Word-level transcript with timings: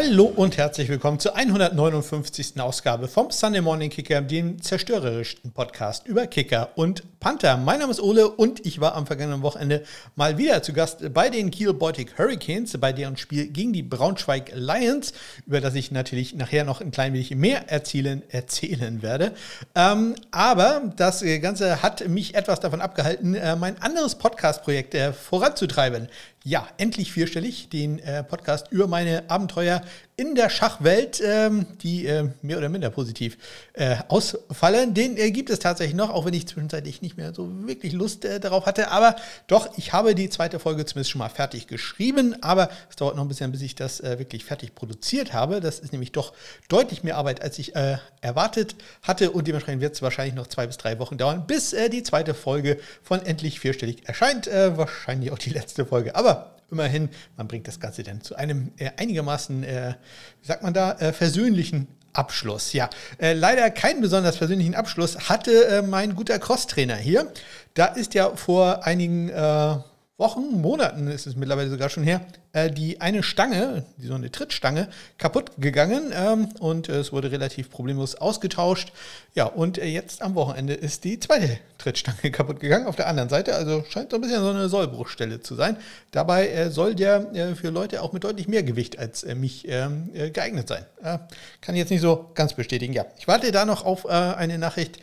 Hallo 0.00 0.26
und 0.26 0.56
herzlich 0.56 0.88
willkommen 0.88 1.18
zur 1.18 1.34
159. 1.34 2.60
Ausgabe 2.60 3.08
vom 3.08 3.32
Sunday 3.32 3.60
Morning 3.60 3.90
Kicker, 3.90 4.20
dem 4.20 4.62
zerstörerischsten 4.62 5.50
Podcast 5.50 6.06
über 6.06 6.28
Kicker 6.28 6.68
und 6.76 7.18
Panther. 7.18 7.56
Mein 7.56 7.80
Name 7.80 7.90
ist 7.90 8.00
Ole 8.00 8.28
und 8.28 8.64
ich 8.64 8.80
war 8.80 8.94
am 8.94 9.08
vergangenen 9.08 9.42
Wochenende 9.42 9.82
mal 10.14 10.38
wieder 10.38 10.62
zu 10.62 10.72
Gast 10.72 11.12
bei 11.12 11.30
den 11.30 11.50
Kiel 11.50 11.72
Baltic 11.74 12.16
Hurricanes, 12.16 12.78
bei 12.78 12.92
deren 12.92 13.16
Spiel 13.16 13.48
gegen 13.48 13.72
die 13.72 13.82
Braunschweig 13.82 14.52
Lions, 14.54 15.14
über 15.46 15.60
das 15.60 15.74
ich 15.74 15.90
natürlich 15.90 16.32
nachher 16.32 16.62
noch 16.62 16.80
ein 16.80 16.92
klein 16.92 17.12
wenig 17.12 17.34
mehr 17.34 17.68
erzählen, 17.68 18.22
erzählen 18.28 19.02
werde. 19.02 19.32
Ähm, 19.74 20.14
aber 20.30 20.92
das 20.94 21.24
Ganze 21.42 21.82
hat 21.82 22.06
mich 22.06 22.36
etwas 22.36 22.60
davon 22.60 22.80
abgehalten, 22.80 23.34
äh, 23.34 23.56
mein 23.56 23.82
anderes 23.82 24.14
Podcast-Projekt 24.14 24.94
äh, 24.94 25.12
voranzutreiben. 25.12 26.06
Ja, 26.48 26.66
endlich 26.78 27.12
vierstellig, 27.12 27.68
den 27.68 27.98
äh, 27.98 28.24
Podcast 28.24 28.72
über 28.72 28.86
meine 28.86 29.28
Abenteuer 29.28 29.82
in 30.18 30.34
der 30.34 30.50
Schachwelt, 30.50 31.22
ähm, 31.24 31.64
die 31.80 32.04
äh, 32.04 32.28
mehr 32.42 32.58
oder 32.58 32.68
minder 32.68 32.90
positiv 32.90 33.38
äh, 33.74 33.98
ausfallen. 34.08 34.92
Den 34.92 35.16
äh, 35.16 35.30
gibt 35.30 35.48
es 35.48 35.60
tatsächlich 35.60 35.94
noch, 35.94 36.10
auch 36.10 36.24
wenn 36.24 36.34
ich 36.34 36.48
zwischenzeitlich 36.48 37.02
nicht 37.02 37.16
mehr 37.16 37.32
so 37.32 37.48
wirklich 37.68 37.92
Lust 37.92 38.24
äh, 38.24 38.40
darauf 38.40 38.66
hatte. 38.66 38.90
Aber 38.90 39.14
doch, 39.46 39.68
ich 39.78 39.92
habe 39.92 40.16
die 40.16 40.28
zweite 40.28 40.58
Folge 40.58 40.84
zumindest 40.84 41.12
schon 41.12 41.20
mal 41.20 41.28
fertig 41.28 41.68
geschrieben. 41.68 42.34
Aber 42.42 42.68
es 42.90 42.96
dauert 42.96 43.14
noch 43.14 43.22
ein 43.22 43.28
bisschen, 43.28 43.52
bis 43.52 43.62
ich 43.62 43.76
das 43.76 44.00
äh, 44.00 44.18
wirklich 44.18 44.44
fertig 44.44 44.74
produziert 44.74 45.34
habe. 45.34 45.60
Das 45.60 45.78
ist 45.78 45.92
nämlich 45.92 46.10
doch 46.10 46.32
deutlich 46.68 47.04
mehr 47.04 47.16
Arbeit, 47.16 47.40
als 47.40 47.56
ich 47.60 47.76
äh, 47.76 47.98
erwartet 48.20 48.74
hatte. 49.02 49.30
Und 49.30 49.46
dementsprechend 49.46 49.82
wird 49.82 49.94
es 49.94 50.02
wahrscheinlich 50.02 50.34
noch 50.34 50.48
zwei 50.48 50.66
bis 50.66 50.78
drei 50.78 50.98
Wochen 50.98 51.16
dauern, 51.16 51.46
bis 51.46 51.76
die 51.92 52.02
zweite 52.02 52.34
Folge 52.34 52.80
von 53.04 53.24
Endlich 53.24 53.60
Vierstellig 53.60 54.08
erscheint. 54.08 54.48
wahrscheinlich 54.48 55.30
auch 55.30 55.38
die 55.38 55.50
letzte 55.50 55.86
Folge. 55.86 56.16
Aber 56.16 56.57
immerhin, 56.70 57.08
man 57.36 57.48
bringt 57.48 57.68
das 57.68 57.80
Ganze 57.80 58.02
dann 58.02 58.20
zu 58.20 58.36
einem 58.36 58.72
äh, 58.78 58.90
einigermaßen, 58.96 59.64
äh, 59.64 59.94
wie 60.42 60.46
sagt 60.46 60.62
man 60.62 60.74
da, 60.74 60.92
äh, 60.92 61.12
versöhnlichen 61.12 61.88
Abschluss. 62.12 62.72
Ja, 62.72 62.90
äh, 63.18 63.32
leider 63.32 63.70
keinen 63.70 64.00
besonders 64.00 64.36
persönlichen 64.36 64.74
Abschluss 64.74 65.28
hatte 65.28 65.66
äh, 65.66 65.82
mein 65.82 66.14
guter 66.14 66.38
Cross-Trainer 66.38 66.96
hier. 66.96 67.32
Da 67.74 67.86
ist 67.86 68.14
ja 68.14 68.34
vor 68.34 68.84
einigen 68.84 69.28
äh, 69.28 69.76
Wochen, 70.18 70.60
Monaten 70.60 71.06
ist 71.06 71.28
es 71.28 71.36
mittlerweile 71.36 71.70
sogar 71.70 71.88
schon 71.90 72.02
her, 72.02 72.20
äh, 72.52 72.72
die 72.72 73.00
eine 73.00 73.22
Stange, 73.22 73.84
die 73.98 74.08
so 74.08 74.14
eine 74.14 74.32
Trittstange, 74.32 74.88
kaputt 75.16 75.52
gegangen 75.58 76.12
ähm, 76.12 76.48
und 76.58 76.88
äh, 76.88 76.96
es 76.96 77.12
wurde 77.12 77.30
relativ 77.30 77.70
problemlos 77.70 78.16
ausgetauscht. 78.16 78.92
Ja, 79.34 79.44
und 79.44 79.78
äh, 79.78 79.84
jetzt 79.84 80.20
am 80.20 80.34
Wochenende 80.34 80.74
ist 80.74 81.04
die 81.04 81.20
zweite 81.20 81.60
Trittstange 81.78 82.30
kaputt 82.32 82.58
gegangen 82.58 82.88
auf 82.88 82.96
der 82.96 83.06
anderen 83.06 83.28
Seite. 83.28 83.54
Also 83.54 83.84
scheint 83.88 84.10
so 84.10 84.16
ein 84.16 84.22
bisschen 84.22 84.40
so 84.40 84.50
eine 84.50 84.68
Sollbruchstelle 84.68 85.40
zu 85.40 85.54
sein. 85.54 85.76
Dabei 86.10 86.48
äh, 86.48 86.70
soll 86.72 86.96
der 86.96 87.32
äh, 87.32 87.54
für 87.54 87.70
Leute 87.70 88.02
auch 88.02 88.12
mit 88.12 88.24
deutlich 88.24 88.48
mehr 88.48 88.64
Gewicht 88.64 88.98
als 88.98 89.22
äh, 89.22 89.36
mich 89.36 89.68
ähm, 89.68 90.10
geeignet 90.32 90.66
sein. 90.66 90.84
kann 91.00 91.76
ich 91.76 91.78
jetzt 91.78 91.90
nicht 91.90 92.00
so 92.00 92.28
ganz 92.34 92.54
bestätigen. 92.54 92.92
Ja, 92.92 93.06
ich 93.18 93.28
warte 93.28 93.52
da 93.52 93.64
noch 93.64 93.84
auf 93.84 94.04
eine 94.06 94.58
Nachricht 94.58 94.98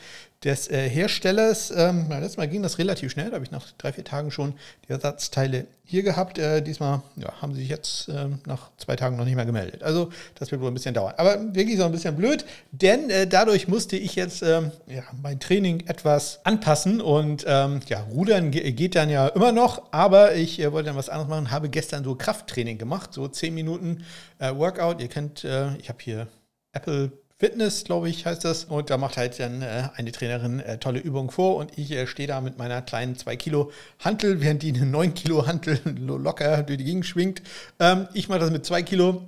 des 0.46 0.70
äh, 0.70 0.88
Herstellers. 0.88 1.74
Ähm, 1.76 2.06
letztes 2.10 2.38
Mal 2.38 2.48
ging 2.48 2.62
das 2.62 2.78
relativ 2.78 3.12
schnell, 3.12 3.30
da 3.30 3.34
habe 3.34 3.44
ich 3.44 3.52
nach 3.52 3.72
drei, 3.78 3.92
vier 3.92 4.04
Tagen 4.04 4.30
schon 4.30 4.54
die 4.88 4.92
Ersatzteile 4.92 5.66
hier 5.84 6.04
gehabt. 6.04 6.38
Äh, 6.38 6.62
diesmal 6.62 7.02
ja, 7.16 7.42
haben 7.42 7.54
sie 7.54 7.62
sich 7.62 7.70
jetzt 7.70 8.08
äh, 8.10 8.28
nach 8.46 8.70
zwei 8.78 8.96
Tagen 8.96 9.18
noch 9.18 9.26
nicht 9.26 9.36
mehr 9.36 9.46
gemeldet. 9.46 9.82
Also 9.82 10.12
das 10.36 10.52
wird 10.52 10.62
wohl 10.62 10.70
ein 10.70 10.74
bisschen 10.76 10.94
dauern. 10.94 11.16
Aber 11.18 11.54
wirklich 11.56 11.78
so 11.78 11.86
ein 11.86 11.92
bisschen 11.92 12.16
blöd, 12.16 12.46
denn 12.72 13.10
äh, 13.10 13.26
dadurch 13.28 13.68
musste 13.68 13.98
ich 13.98 14.16
jetzt 14.16 14.44
ähm, 14.44 14.72
ja, 14.88 15.04
mein 15.22 15.40
Training 15.40 15.88
etwas 15.88 16.40
anpassen 16.46 17.02
und 17.02 17.44
ähm, 17.48 17.80
ja, 17.88 18.02
Rudern 18.02 18.52
geht 18.52 18.96
dann 18.96 19.10
ja 19.10 19.28
immer 19.30 19.52
noch, 19.52 19.92
aber 19.92 20.36
ich 20.36 20.60
äh, 20.60 20.72
wollte 20.72 20.88
dann 20.88 20.96
was 20.96 21.10
anderes 21.10 21.30
machen, 21.30 21.50
habe 21.50 21.70
gestern 21.70 22.04
so 22.04 22.16
Krafttraining 22.16 22.78
gemacht, 22.78 23.14
so 23.14 23.28
zehn 23.28 23.56
Minuten 23.56 24.04
äh, 24.38 24.54
Workout. 24.56 25.02
Ihr 25.02 25.08
kennt, 25.08 25.44
ich 25.44 25.90
habe 25.90 25.98
hier 26.00 26.28
Apple 26.72 27.12
Fitness, 27.38 27.84
glaube 27.84 28.10
ich, 28.10 28.26
heißt 28.26 28.46
das. 28.46 28.64
Und 28.64 28.90
da 28.90 28.98
macht 28.98 29.18
halt 29.18 29.38
dann 29.40 29.62
äh, 29.62 29.90
eine 29.96 30.12
Trainerin 30.12 30.62
äh, 30.62 30.78
tolle 30.78 31.00
Übungen 31.00 31.30
vor 31.30 31.58
und 31.58 31.78
ich 31.78 31.92
äh, 31.92 32.08
stehe 32.08 32.28
da 32.28 32.40
mit 32.40 32.58
meiner 32.58 32.82
kleinen 32.82 33.18
2 33.18 33.36
Kilo 33.36 33.72
Hantel, 34.00 34.40
während 34.40 34.64
die 34.64 34.74
eine 34.74 34.86
9 34.86 35.14
Kilo 35.14 35.46
Hantel 35.46 35.80
locker 35.98 36.64
durch 36.64 36.78
die 36.78 36.86
Gegend 36.86 37.06
schwingt. 37.06 37.42
Ähm, 37.80 38.08
ich 38.14 38.30
mache 38.30 38.40
das 38.40 38.52
mit 38.52 38.66
2 38.66 38.84
Kilo 38.84 39.28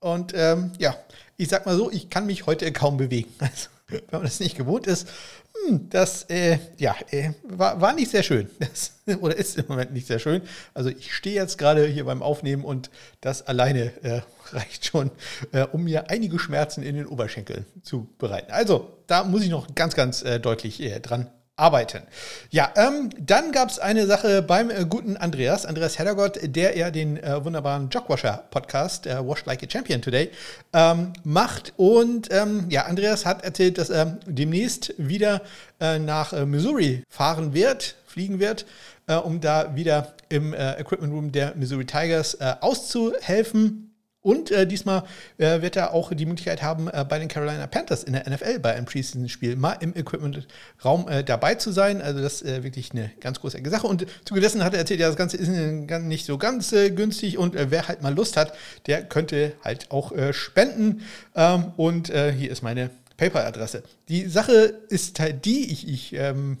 und 0.00 0.32
ähm, 0.34 0.72
ja, 0.78 0.96
ich 1.36 1.48
sag 1.48 1.64
mal 1.64 1.76
so, 1.76 1.90
ich 1.90 2.10
kann 2.10 2.26
mich 2.26 2.46
heute 2.46 2.70
kaum 2.72 2.96
bewegen. 2.96 3.32
Also, 3.38 3.68
wenn 3.88 4.02
man 4.10 4.22
das 4.22 4.40
nicht 4.40 4.56
gewohnt 4.56 4.86
ist, 4.86 5.08
hm, 5.54 5.88
das 5.88 6.24
äh, 6.24 6.58
ja, 6.78 6.94
äh, 7.10 7.30
war, 7.44 7.80
war 7.80 7.92
nicht 7.92 8.10
sehr 8.10 8.22
schön. 8.22 8.50
Das, 8.58 8.92
oder 9.20 9.36
ist 9.36 9.58
im 9.58 9.66
Moment 9.68 9.92
nicht 9.92 10.06
sehr 10.06 10.18
schön. 10.18 10.40
Also 10.72 10.88
ich 10.88 11.14
stehe 11.14 11.36
jetzt 11.36 11.58
gerade 11.58 11.86
hier 11.86 12.06
beim 12.06 12.22
Aufnehmen 12.22 12.64
und 12.64 12.90
das 13.20 13.46
alleine 13.46 13.92
äh, 14.02 14.22
reicht 14.52 14.86
schon, 14.86 15.10
äh, 15.52 15.66
um 15.72 15.84
mir 15.84 16.10
einige 16.10 16.38
Schmerzen 16.38 16.82
in 16.82 16.96
den 16.96 17.06
Oberschenkeln 17.06 17.66
zu 17.82 18.08
bereiten. 18.18 18.50
Also 18.50 18.96
da 19.06 19.24
muss 19.24 19.42
ich 19.42 19.50
noch 19.50 19.74
ganz, 19.74 19.94
ganz 19.94 20.22
äh, 20.22 20.40
deutlich 20.40 20.80
äh, 20.80 21.00
dran 21.00 21.30
arbeiten. 21.56 22.02
Ja, 22.50 22.72
ähm, 22.74 23.10
dann 23.18 23.52
gab 23.52 23.70
es 23.70 23.78
eine 23.78 24.06
Sache 24.06 24.42
beim 24.42 24.70
äh, 24.70 24.84
guten 24.88 25.16
Andreas, 25.16 25.66
Andreas 25.66 25.98
Heddergott, 25.98 26.38
der 26.42 26.76
ja 26.76 26.90
den 26.90 27.16
äh, 27.16 27.44
wunderbaren 27.44 27.90
Jogwasher-Podcast, 27.90 29.06
äh, 29.06 29.24
Washed 29.26 29.46
Like 29.46 29.62
a 29.62 29.66
Champion 29.70 30.02
Today, 30.02 30.30
ähm, 30.72 31.12
macht. 31.22 31.72
Und 31.76 32.28
ähm, 32.32 32.66
ja, 32.70 32.86
Andreas 32.86 33.24
hat 33.24 33.44
erzählt, 33.44 33.78
dass 33.78 33.88
er 33.90 34.18
demnächst 34.26 34.94
wieder 34.98 35.42
äh, 35.80 36.00
nach 36.00 36.32
äh, 36.32 36.44
Missouri 36.44 37.04
fahren 37.08 37.54
wird, 37.54 37.94
fliegen 38.06 38.40
wird, 38.40 38.66
äh, 39.06 39.14
um 39.14 39.40
da 39.40 39.76
wieder 39.76 40.14
im 40.30 40.54
Equipment 40.54 41.12
Room 41.12 41.30
der 41.30 41.54
Missouri 41.54 41.84
Tigers 41.84 42.40
auszuhelfen. 42.40 43.93
Und 44.24 44.50
äh, 44.50 44.66
diesmal 44.66 45.04
äh, 45.36 45.60
wird 45.60 45.76
er 45.76 45.92
auch 45.92 46.10
die 46.14 46.24
Möglichkeit 46.24 46.62
haben, 46.62 46.88
äh, 46.88 47.04
bei 47.06 47.18
den 47.18 47.28
Carolina 47.28 47.66
Panthers 47.66 48.04
in 48.04 48.14
der 48.14 48.26
NFL 48.26 48.58
bei 48.58 48.72
einem 48.74 48.86
Preseason-Spiel 48.86 49.54
mal 49.54 49.74
im 49.80 49.94
Equipment-Raum 49.94 51.08
äh, 51.10 51.22
dabei 51.22 51.56
zu 51.56 51.72
sein. 51.72 52.00
Also 52.00 52.22
das 52.22 52.40
ist 52.40 52.48
äh, 52.48 52.64
wirklich 52.64 52.92
eine 52.92 53.10
ganz 53.20 53.40
großartige 53.40 53.68
Sache. 53.68 53.86
Und 53.86 54.06
zugedessen 54.24 54.64
hat 54.64 54.72
er 54.72 54.78
erzählt, 54.78 55.00
ja, 55.00 55.08
das 55.08 55.16
Ganze 55.16 55.36
ist 55.36 55.48
nicht 55.48 56.24
so 56.24 56.38
ganz 56.38 56.72
äh, 56.72 56.90
günstig 56.90 57.36
und 57.36 57.54
wer 57.54 57.86
halt 57.86 58.00
mal 58.00 58.14
Lust 58.14 58.38
hat, 58.38 58.54
der 58.86 59.04
könnte 59.04 59.52
halt 59.62 59.90
auch 59.90 60.12
spenden. 60.32 61.02
Ähm, 61.36 61.72
und 61.76 62.06
hier 62.08 62.50
ist 62.50 62.62
meine 62.62 62.90
PayPal-Adresse. 63.18 63.82
Die 64.08 64.26
Sache 64.26 64.52
ist 64.88 65.20
halt 65.20 65.44
die, 65.44 65.70
ich, 65.70 65.86
ich 65.86 66.14
ähm, 66.14 66.58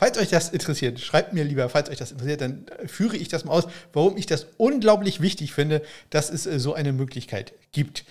Falls 0.00 0.16
euch 0.16 0.30
das 0.30 0.48
interessiert, 0.48 0.98
schreibt 0.98 1.34
mir 1.34 1.44
lieber, 1.44 1.68
falls 1.68 1.90
euch 1.90 1.98
das 1.98 2.10
interessiert, 2.10 2.40
dann 2.40 2.64
führe 2.86 3.18
ich 3.18 3.28
das 3.28 3.44
mal 3.44 3.52
aus, 3.52 3.64
warum 3.92 4.16
ich 4.16 4.24
das 4.24 4.46
unglaublich 4.56 5.20
wichtig 5.20 5.52
finde, 5.52 5.82
dass 6.08 6.30
es 6.30 6.46
äh, 6.46 6.58
so 6.58 6.72
eine 6.72 6.94
Möglichkeit 6.94 7.52
gibt. 7.72 8.06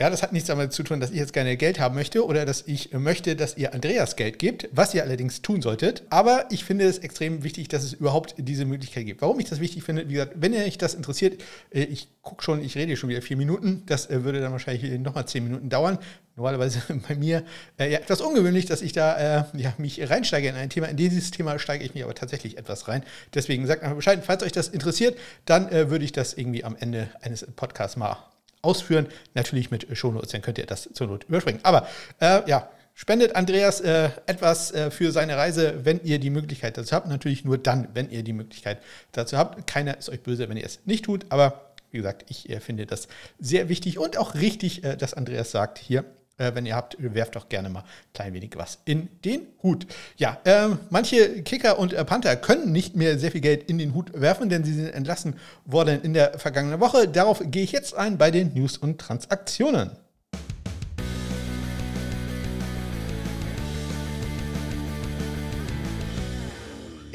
Ja, 0.00 0.10
das 0.10 0.22
hat 0.22 0.32
nichts 0.32 0.46
damit 0.46 0.72
zu 0.72 0.84
tun, 0.84 1.00
dass 1.00 1.10
ich 1.10 1.16
jetzt 1.16 1.32
gerne 1.32 1.56
Geld 1.56 1.80
haben 1.80 1.96
möchte 1.96 2.24
oder 2.24 2.46
dass 2.46 2.62
ich 2.68 2.92
möchte, 2.92 3.34
dass 3.34 3.56
ihr 3.56 3.74
Andreas 3.74 4.14
Geld 4.14 4.38
gebt, 4.38 4.68
was 4.70 4.94
ihr 4.94 5.02
allerdings 5.02 5.42
tun 5.42 5.60
solltet. 5.60 6.04
Aber 6.08 6.44
ich 6.50 6.64
finde 6.64 6.84
es 6.84 6.98
extrem 6.98 7.42
wichtig, 7.42 7.66
dass 7.66 7.82
es 7.82 7.94
überhaupt 7.94 8.36
diese 8.38 8.64
Möglichkeit 8.64 9.06
gibt. 9.06 9.22
Warum 9.22 9.40
ich 9.40 9.48
das 9.48 9.58
wichtig 9.58 9.82
finde, 9.82 10.08
wie 10.08 10.12
gesagt, 10.12 10.34
wenn 10.36 10.54
euch 10.54 10.78
das 10.78 10.94
interessiert, 10.94 11.42
äh, 11.74 11.82
ich 11.82 12.06
gucke 12.22 12.44
schon, 12.44 12.62
ich 12.62 12.76
rede 12.76 12.96
schon 12.96 13.10
wieder 13.10 13.22
vier 13.22 13.36
Minuten, 13.36 13.82
das 13.86 14.08
äh, 14.08 14.22
würde 14.22 14.40
dann 14.40 14.52
wahrscheinlich 14.52 15.00
nochmal 15.00 15.26
zehn 15.26 15.42
Minuten 15.42 15.68
dauern. 15.68 15.98
Normalerweise 16.36 16.80
bei 17.08 17.16
mir 17.16 17.42
äh, 17.76 17.90
ja, 17.90 17.98
etwas 17.98 18.20
ungewöhnlich, 18.20 18.66
dass 18.66 18.82
ich 18.82 18.92
da 18.92 19.40
äh, 19.40 19.44
ja, 19.54 19.74
mich 19.78 20.08
reinsteige 20.08 20.46
in 20.46 20.54
ein 20.54 20.70
Thema. 20.70 20.86
In 20.86 20.96
dieses 20.96 21.32
Thema 21.32 21.58
steige 21.58 21.84
ich 21.84 21.94
mich 21.94 22.04
aber 22.04 22.14
tatsächlich 22.14 22.56
etwas 22.56 22.86
rein. 22.86 23.02
Deswegen 23.34 23.66
sagt 23.66 23.82
einfach 23.82 23.96
Bescheid, 23.96 24.22
falls 24.24 24.44
euch 24.44 24.52
das 24.52 24.68
interessiert, 24.68 25.18
dann 25.44 25.68
äh, 25.72 25.90
würde 25.90 26.04
ich 26.04 26.12
das 26.12 26.34
irgendwie 26.34 26.62
am 26.62 26.76
Ende 26.78 27.08
eines 27.20 27.44
Podcasts 27.56 27.96
mal 27.96 28.16
ausführen. 28.62 29.06
Natürlich 29.34 29.70
mit 29.70 29.86
Shownotes, 29.96 30.30
dann 30.30 30.42
könnt 30.42 30.58
ihr 30.58 30.66
das 30.66 30.88
zur 30.92 31.06
Not 31.06 31.24
überspringen. 31.24 31.60
Aber 31.62 31.86
äh, 32.20 32.48
ja, 32.48 32.68
spendet 32.94 33.36
Andreas 33.36 33.80
äh, 33.80 34.10
etwas 34.26 34.72
äh, 34.72 34.90
für 34.90 35.12
seine 35.12 35.36
Reise, 35.36 35.84
wenn 35.84 36.00
ihr 36.02 36.18
die 36.18 36.30
Möglichkeit 36.30 36.76
dazu 36.76 36.94
habt. 36.94 37.08
Natürlich 37.08 37.44
nur 37.44 37.58
dann, 37.58 37.88
wenn 37.94 38.10
ihr 38.10 38.22
die 38.22 38.32
Möglichkeit 38.32 38.78
dazu 39.12 39.36
habt. 39.36 39.66
Keiner 39.66 39.96
ist 39.96 40.08
euch 40.10 40.20
böse, 40.20 40.48
wenn 40.48 40.56
ihr 40.56 40.66
es 40.66 40.80
nicht 40.84 41.04
tut. 41.04 41.26
Aber 41.28 41.68
wie 41.90 41.98
gesagt, 41.98 42.24
ich 42.28 42.50
äh, 42.50 42.60
finde 42.60 42.86
das 42.86 43.08
sehr 43.38 43.68
wichtig 43.68 43.98
und 43.98 44.18
auch 44.18 44.34
richtig, 44.34 44.84
äh, 44.84 44.96
dass 44.96 45.14
Andreas 45.14 45.50
sagt 45.50 45.78
hier, 45.78 46.04
äh, 46.38 46.52
wenn 46.54 46.66
ihr 46.66 46.74
habt, 46.74 46.96
werft 46.98 47.36
doch 47.36 47.48
gerne 47.48 47.68
mal 47.68 47.80
ein 47.80 48.12
klein 48.14 48.34
wenig 48.34 48.52
was 48.56 48.78
in 48.84 49.08
den 49.24 49.42
Hut. 49.62 49.86
Ja, 50.16 50.38
äh, 50.44 50.68
manche 50.90 51.42
Kicker 51.42 51.78
und 51.78 51.92
äh, 51.92 52.04
Panther 52.04 52.36
können 52.36 52.72
nicht 52.72 52.96
mehr 52.96 53.18
sehr 53.18 53.30
viel 53.30 53.40
Geld 53.40 53.68
in 53.68 53.78
den 53.78 53.94
Hut 53.94 54.18
werfen, 54.18 54.48
denn 54.48 54.64
sie 54.64 54.72
sind 54.72 54.92
entlassen 54.94 55.36
worden 55.64 56.02
in 56.02 56.14
der 56.14 56.38
vergangenen 56.38 56.80
Woche. 56.80 57.08
Darauf 57.08 57.42
gehe 57.44 57.62
ich 57.62 57.72
jetzt 57.72 57.94
ein 57.94 58.18
bei 58.18 58.30
den 58.30 58.54
News 58.54 58.78
und 58.78 58.98
Transaktionen. 58.98 59.90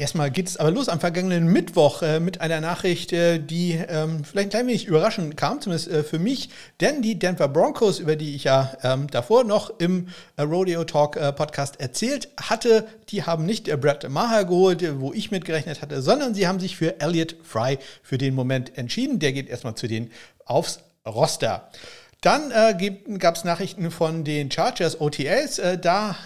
Erstmal 0.04 0.30
geht 0.30 0.48
es 0.48 0.58
aber 0.58 0.70
los 0.70 0.90
am 0.90 1.00
vergangenen 1.00 1.46
Mittwoch 1.46 2.02
äh, 2.02 2.20
mit 2.20 2.42
einer 2.42 2.60
Nachricht, 2.60 3.14
äh, 3.14 3.38
die 3.38 3.72
ähm, 3.72 4.22
vielleicht 4.22 4.48
ein 4.48 4.50
klein 4.50 4.66
wenig 4.66 4.84
überraschend 4.84 5.38
kam, 5.38 5.62
zumindest 5.62 5.90
äh, 5.90 6.02
für 6.04 6.18
mich. 6.18 6.50
Denn 6.82 7.00
die 7.00 7.18
Denver 7.18 7.48
Broncos, 7.48 8.00
über 8.00 8.14
die 8.14 8.34
ich 8.34 8.44
ja 8.44 8.76
ähm, 8.82 9.06
davor 9.06 9.44
noch 9.44 9.80
im 9.80 10.08
äh, 10.36 10.42
Rodeo 10.42 10.84
Talk 10.84 11.16
äh, 11.16 11.32
Podcast 11.32 11.80
erzählt 11.80 12.28
hatte, 12.38 12.86
die 13.08 13.22
haben 13.22 13.46
nicht 13.46 13.66
äh, 13.66 13.78
Brad 13.78 14.06
Maher 14.10 14.44
geholt, 14.44 14.84
wo 15.00 15.14
ich 15.14 15.30
mitgerechnet 15.30 15.80
hatte, 15.80 16.02
sondern 16.02 16.34
sie 16.34 16.46
haben 16.46 16.60
sich 16.60 16.76
für 16.76 17.00
Elliot 17.00 17.36
Fry 17.42 17.78
für 18.02 18.18
den 18.18 18.34
Moment 18.34 18.76
entschieden. 18.76 19.20
Der 19.20 19.32
geht 19.32 19.48
erstmal 19.48 19.74
zu 19.74 19.88
denen 19.88 20.10
aufs 20.44 20.80
Roster. 21.06 21.70
Dann 22.24 22.50
äh, 22.52 22.90
gab 23.18 23.36
es 23.36 23.44
Nachrichten 23.44 23.90
von 23.90 24.24
den 24.24 24.50
Chargers 24.50 24.98
OTAs. 24.98 25.58
Äh, 25.58 25.76
da 25.76 26.16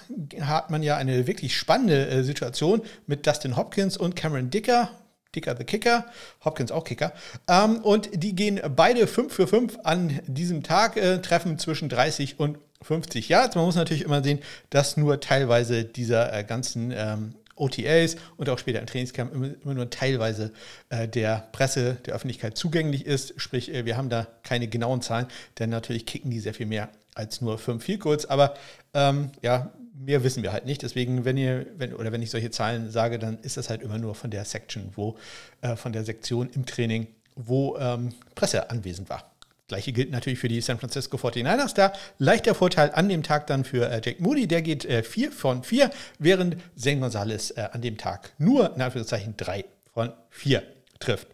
hat 0.40 0.70
man 0.70 0.84
ja 0.84 0.96
eine 0.96 1.26
wirklich 1.26 1.56
spannende 1.56 2.06
äh, 2.06 2.22
Situation 2.22 2.82
mit 3.08 3.26
Dustin 3.26 3.56
Hopkins 3.56 3.96
und 3.96 4.14
Cameron 4.14 4.48
Dicker. 4.48 4.90
Dicker 5.34 5.56
the 5.58 5.64
Kicker, 5.64 6.06
Hopkins 6.44 6.70
auch 6.70 6.84
Kicker. 6.84 7.12
Ähm, 7.48 7.78
und 7.78 8.10
die 8.12 8.36
gehen 8.36 8.60
beide 8.76 9.08
5 9.08 9.32
für 9.32 9.48
5 9.48 9.78
an 9.82 10.20
diesem 10.28 10.62
Tag, 10.62 10.96
äh, 10.96 11.18
treffen 11.18 11.58
zwischen 11.58 11.88
30 11.88 12.38
und 12.38 12.58
50 12.82 13.28
Yards. 13.28 13.56
Man 13.56 13.64
muss 13.64 13.74
natürlich 13.74 14.04
immer 14.04 14.22
sehen, 14.22 14.38
dass 14.70 14.96
nur 14.96 15.20
teilweise 15.20 15.84
dieser 15.84 16.32
äh, 16.32 16.44
ganzen 16.44 16.92
ähm, 16.96 17.34
OTAs 17.58 18.16
und 18.36 18.48
auch 18.48 18.58
später 18.58 18.80
im 18.80 18.86
Trainingscamp 18.86 19.34
immer, 19.34 19.74
nur 19.74 19.90
teilweise 19.90 20.52
äh, 20.88 21.08
der 21.08 21.48
Presse, 21.52 21.96
der 22.06 22.14
Öffentlichkeit 22.14 22.56
zugänglich 22.56 23.06
ist. 23.06 23.40
Sprich, 23.40 23.72
äh, 23.72 23.84
wir 23.84 23.96
haben 23.96 24.08
da 24.08 24.26
keine 24.42 24.68
genauen 24.68 25.02
Zahlen, 25.02 25.26
denn 25.58 25.70
natürlich 25.70 26.06
kicken 26.06 26.30
die 26.30 26.40
sehr 26.40 26.54
viel 26.54 26.66
mehr 26.66 26.90
als 27.14 27.40
nur 27.40 27.58
fünf 27.58 27.84
viel 27.84 27.98
kurz. 27.98 28.24
Aber 28.24 28.54
ähm, 28.94 29.30
ja, 29.42 29.72
mehr 29.94 30.24
wissen 30.24 30.42
wir 30.42 30.52
halt 30.52 30.66
nicht. 30.66 30.82
Deswegen, 30.82 31.24
wenn 31.24 31.36
ihr, 31.36 31.66
wenn, 31.76 31.94
oder 31.94 32.12
wenn 32.12 32.22
ich 32.22 32.30
solche 32.30 32.50
Zahlen 32.50 32.90
sage, 32.90 33.18
dann 33.18 33.38
ist 33.40 33.56
das 33.56 33.68
halt 33.68 33.82
immer 33.82 33.98
nur 33.98 34.14
von 34.14 34.30
der 34.30 34.44
Section, 34.44 34.90
wo, 34.94 35.16
äh, 35.60 35.76
von 35.76 35.92
der 35.92 36.04
Sektion 36.04 36.48
im 36.54 36.64
Training, 36.64 37.08
wo 37.34 37.76
ähm, 37.76 38.10
Presse 38.34 38.70
anwesend 38.70 39.10
war. 39.10 39.30
Gleiche 39.68 39.92
gilt 39.92 40.10
natürlich 40.10 40.38
für 40.38 40.48
die 40.48 40.62
San 40.62 40.78
Francisco 40.78 41.18
49ers. 41.18 41.74
Da 41.74 41.92
leichter 42.16 42.54
Vorteil 42.54 42.90
an 42.92 43.08
dem 43.08 43.22
Tag 43.22 43.46
dann 43.46 43.64
für 43.64 43.88
äh, 43.90 44.00
Jake 44.02 44.22
Moody. 44.22 44.48
Der 44.48 44.62
geht 44.62 44.84
4 44.84 45.28
äh, 45.28 45.30
von 45.30 45.62
4, 45.62 45.90
während 46.18 46.56
Zane 46.74 47.00
Gonzalez 47.00 47.52
äh, 47.54 47.68
an 47.70 47.82
dem 47.82 47.98
Tag 47.98 48.32
nur, 48.38 48.74
in 48.74 48.80
Anführungszeichen, 48.80 49.34
3 49.36 49.66
von 49.92 50.12
4 50.30 50.62
trifft. 50.98 51.28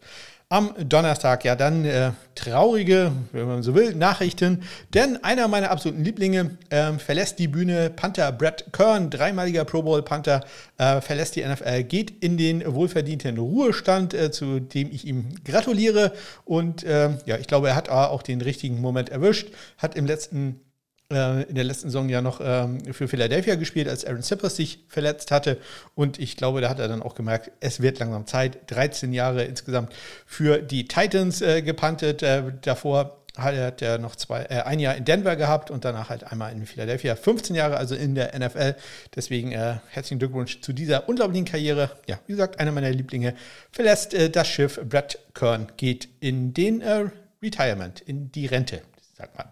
Am 0.51 0.75
Donnerstag, 0.79 1.45
ja, 1.45 1.57
dann 1.57 1.85
äh, 1.85 2.13
traurige, 2.35 3.13
wenn 3.33 3.47
man 3.47 3.63
so 3.63 3.75
will, 3.75 3.95
Nachrichten. 3.95 4.63
Denn 4.93 5.23
einer 5.25 5.49
meiner 5.49 5.71
absoluten 5.71 6.05
Lieblinge 6.05 6.59
äh, 6.69 6.93
verlässt 6.93 7.39
die 7.39 7.49
Bühne. 7.49 7.91
Panther 7.91 8.31
Brett 8.31 8.67
Kern, 8.73 9.09
dreimaliger 9.11 9.65
Pro 9.65 9.83
Bowl 9.83 10.03
Panther, 10.03 10.45
äh, 10.77 11.01
verlässt 11.01 11.37
die 11.37 11.45
NFL, 11.45 11.85
geht 11.85 12.23
in 12.23 12.37
den 12.37 12.63
wohlverdienten 12.75 13.39
Ruhestand, 13.39 14.13
äh, 14.13 14.31
zu 14.31 14.61
dem 14.61 14.91
ich 14.93 15.07
ihm 15.07 15.35
gratuliere. 15.45 16.13
Und 16.45 16.85
äh, 16.85 17.17
ja, 17.25 17.39
ich 17.39 17.47
glaube, 17.47 17.69
er 17.69 17.77
hat 17.77 17.89
auch 17.89 18.23
den 18.23 18.41
richtigen 18.41 18.81
Moment 18.81 19.09
erwischt. 19.09 19.49
Hat 19.79 19.97
im 19.97 20.05
letzten 20.05 20.61
in 21.11 21.55
der 21.55 21.65
letzten 21.65 21.89
Saison 21.89 22.09
ja 22.09 22.23
noch 22.23 22.41
ähm, 22.43 22.93
für 22.93 23.09
Philadelphia 23.09 23.57
gespielt, 23.57 23.89
als 23.89 24.05
Aaron 24.05 24.23
Sippers 24.23 24.57
sich 24.57 24.85
verletzt 24.89 25.31
hatte. 25.31 25.59
Und 25.95 26.19
ich 26.19 26.37
glaube, 26.37 26.61
da 26.61 26.71
hat 26.71 26.81
er 26.81 26.89
dann 26.89 27.03
auch 27.03 27.15
gemerkt, 27.15 27.53
es 27.61 27.81
wird 27.81 27.99
langsam 27.99 28.27
Zeit. 28.27 28.71
13 28.71 29.13
Jahre 29.13 29.45
insgesamt 29.45 29.93
für 30.27 30.59
die 30.59 30.89
Titans 30.89 31.43
äh, 31.43 31.63
gepantet. 31.63 32.23
Äh, 32.23 32.45
davor 32.63 33.25
hat 33.37 33.83
er 33.83 33.99
noch 33.99 34.17
zwei, 34.17 34.45
äh, 34.45 34.63
ein 34.63 34.79
Jahr 34.79 34.95
in 34.95 35.05
Denver 35.05 35.37
gehabt 35.37 35.71
und 35.71 35.85
danach 35.85 36.09
halt 36.09 36.31
einmal 36.31 36.53
in 36.53 36.67
Philadelphia. 36.67 37.17
15 37.17 37.57
Jahre 37.57 37.77
also 37.77 37.95
in 37.95 38.15
der 38.15 38.39
NFL. 38.39 38.77
Deswegen 39.15 39.53
äh, 39.53 39.77
herzlichen 39.91 40.21
Glückwunsch 40.21 40.61
zu 40.61 40.73
dieser 40.73 41.09
unglaublichen 41.09 41.45
Karriere. 41.45 41.91
Ja, 42.07 42.19
wie 42.27 42.33
gesagt, 42.33 42.61
einer 42.61 42.73
meiner 42.73 42.91
Lieblinge 42.91 43.35
verlässt 43.73 44.15
äh, 44.15 44.31
das 44.31 44.49
Schiff. 44.49 44.81
Brett 44.85 45.19
Kern 45.35 45.69
geht 45.77 46.09
in 46.21 46.55
den 46.55 46.81
äh, 46.81 47.07
Retirement, 47.43 48.01
in 48.01 48.31
die 48.31 48.47
Rente, 48.47 48.83
sagt 49.17 49.37
man. 49.37 49.49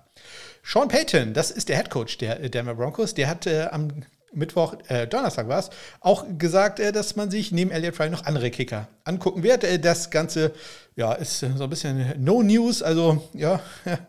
Sean 0.62 0.88
Payton, 0.88 1.34
das 1.34 1.50
ist 1.50 1.68
der 1.68 1.76
Head 1.76 1.90
Coach 1.90 2.18
der 2.18 2.40
äh, 2.40 2.50
Denver 2.50 2.74
Broncos, 2.74 3.14
der 3.14 3.28
hat 3.28 3.46
äh, 3.46 3.66
am 3.70 3.88
Mittwoch, 4.34 4.74
äh, 4.88 5.06
Donnerstag 5.06 5.48
war 5.48 5.58
es, 5.58 5.70
auch 6.00 6.24
gesagt, 6.38 6.80
äh, 6.80 6.92
dass 6.92 7.16
man 7.16 7.30
sich 7.30 7.52
neben 7.52 7.70
Elliott 7.70 7.96
Fry 7.96 8.08
noch 8.08 8.24
andere 8.24 8.50
Kicker 8.50 8.88
angucken 9.04 9.42
wird. 9.42 9.64
Äh, 9.64 9.78
das 9.78 10.10
Ganze 10.10 10.52
ja, 10.96 11.12
ist 11.12 11.40
so 11.40 11.64
ein 11.64 11.70
bisschen 11.70 12.14
No 12.22 12.42
News, 12.42 12.82
also 12.82 13.28
ja, 13.34 13.60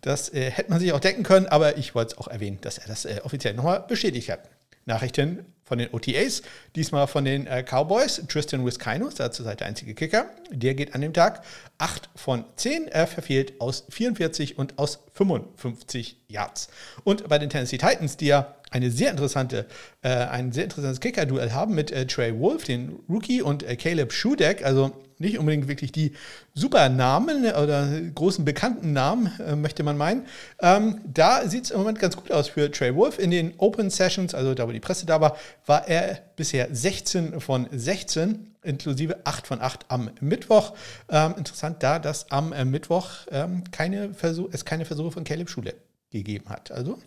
das 0.00 0.32
äh, 0.34 0.50
hätte 0.50 0.70
man 0.70 0.80
sich 0.80 0.92
auch 0.92 1.00
denken 1.00 1.22
können, 1.22 1.46
aber 1.46 1.78
ich 1.78 1.94
wollte 1.94 2.12
es 2.12 2.18
auch 2.18 2.28
erwähnen, 2.28 2.58
dass 2.60 2.78
er 2.78 2.88
das 2.88 3.06
offiziell 3.24 3.54
nochmal 3.54 3.84
bestätigt 3.88 4.30
hat. 4.30 4.40
Nachrichten 4.86 5.46
von 5.70 5.78
den 5.78 5.94
OTAs, 5.94 6.42
diesmal 6.74 7.06
von 7.06 7.24
den 7.24 7.46
äh, 7.46 7.62
Cowboys. 7.62 8.20
Tristan 8.26 8.66
Wiskainos, 8.66 9.14
der 9.14 9.30
zurzeit 9.30 9.60
der 9.60 9.68
einzige 9.68 9.94
Kicker, 9.94 10.28
der 10.50 10.74
geht 10.74 10.96
an 10.96 11.00
dem 11.00 11.14
Tag 11.14 11.44
8 11.78 12.10
von 12.16 12.44
10, 12.56 12.88
er 12.88 13.06
verfehlt 13.06 13.60
aus 13.60 13.84
44 13.88 14.58
und 14.58 14.80
aus 14.80 14.98
55 15.12 16.16
Yards. 16.26 16.70
Und 17.04 17.28
bei 17.28 17.38
den 17.38 17.50
Tennessee 17.50 17.78
Titans, 17.78 18.16
die 18.16 18.26
ja 18.26 18.56
eine 18.70 18.90
sehr 18.90 19.10
interessante, 19.10 19.66
äh, 20.02 20.08
ein 20.08 20.52
sehr 20.52 20.64
interessantes 20.64 21.00
Kicker-Duell 21.00 21.52
haben 21.52 21.74
mit 21.74 21.90
äh, 21.90 22.06
Trey 22.06 22.38
Wolf, 22.38 22.64
den 22.64 22.98
Rookie, 23.08 23.42
und 23.42 23.62
äh, 23.62 23.76
Caleb 23.76 24.12
Schudeck, 24.12 24.64
also 24.64 24.92
nicht 25.20 25.38
unbedingt 25.38 25.68
wirklich 25.68 25.92
die 25.92 26.12
super 26.54 26.88
Namen 26.88 27.44
oder 27.44 27.88
großen 28.14 28.44
bekannten 28.44 28.92
Namen, 28.92 29.30
äh, 29.46 29.54
möchte 29.54 29.82
man 29.82 29.96
meinen. 29.98 30.26
Ähm, 30.60 31.00
da 31.04 31.46
sieht 31.46 31.64
es 31.64 31.70
im 31.70 31.78
Moment 31.78 31.98
ganz 31.98 32.16
gut 32.16 32.32
aus 32.32 32.48
für 32.48 32.70
Trey 32.70 32.94
Wolf. 32.96 33.18
In 33.18 33.30
den 33.30 33.52
Open 33.58 33.90
Sessions, 33.90 34.34
also 34.34 34.54
da, 34.54 34.66
wo 34.66 34.72
die 34.72 34.80
Presse 34.80 35.04
da 35.04 35.20
war, 35.20 35.36
war 35.66 35.86
er 35.86 36.20
bisher 36.36 36.68
16 36.72 37.40
von 37.40 37.68
16, 37.70 38.54
inklusive 38.62 39.18
8 39.24 39.46
von 39.46 39.60
8 39.60 39.86
am 39.88 40.10
Mittwoch. 40.20 40.72
Ähm, 41.10 41.34
interessant 41.36 41.82
da, 41.82 41.98
dass 41.98 42.30
am 42.30 42.52
äh, 42.52 42.64
Mittwoch 42.64 43.10
ähm, 43.30 43.64
keine 43.70 44.10
es 44.52 44.64
keine 44.64 44.84
Versuche 44.86 45.10
von 45.10 45.24
Caleb 45.24 45.50
Schule 45.50 45.74
gegeben 46.10 46.48
hat. 46.48 46.70
Also 46.70 46.98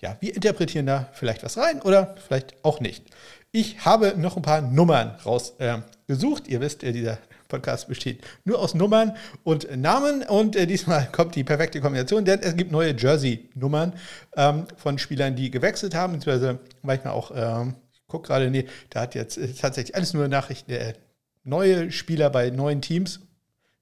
ja, 0.00 0.16
wir 0.20 0.34
interpretieren 0.34 0.86
da 0.86 1.08
vielleicht 1.12 1.42
was 1.42 1.56
rein 1.56 1.80
oder 1.82 2.16
vielleicht 2.26 2.54
auch 2.64 2.80
nicht. 2.80 3.04
Ich 3.52 3.84
habe 3.84 4.14
noch 4.16 4.36
ein 4.36 4.42
paar 4.42 4.60
Nummern 4.60 5.16
rausgesucht. 5.24 6.48
Äh, 6.48 6.50
Ihr 6.50 6.60
wisst, 6.60 6.84
äh, 6.84 6.92
dieser 6.92 7.18
Podcast 7.48 7.88
besteht 7.88 8.22
nur 8.44 8.58
aus 8.58 8.74
Nummern 8.74 9.16
und 9.44 9.74
Namen 9.76 10.22
und 10.22 10.56
äh, 10.56 10.66
diesmal 10.66 11.08
kommt 11.12 11.34
die 11.34 11.44
perfekte 11.44 11.80
Kombination, 11.80 12.24
denn 12.24 12.40
es 12.40 12.56
gibt 12.56 12.72
neue 12.72 12.96
Jersey-Nummern 12.96 13.94
ähm, 14.36 14.66
von 14.76 14.98
Spielern, 14.98 15.36
die 15.36 15.50
gewechselt 15.50 15.94
haben, 15.94 16.14
beziehungsweise 16.14 16.58
manchmal 16.82 17.14
auch, 17.14 17.30
ähm, 17.34 17.76
ich 17.92 18.06
gucke 18.06 18.26
gerade, 18.28 18.50
nee, 18.50 18.66
da 18.90 19.02
hat 19.02 19.14
jetzt 19.14 19.38
äh, 19.38 19.52
tatsächlich 19.52 19.94
alles 19.94 20.12
nur 20.12 20.28
Nachrichten, 20.28 20.72
äh, 20.72 20.94
neue 21.44 21.90
Spieler 21.92 22.30
bei 22.30 22.50
neuen 22.50 22.82
Teams. 22.82 23.20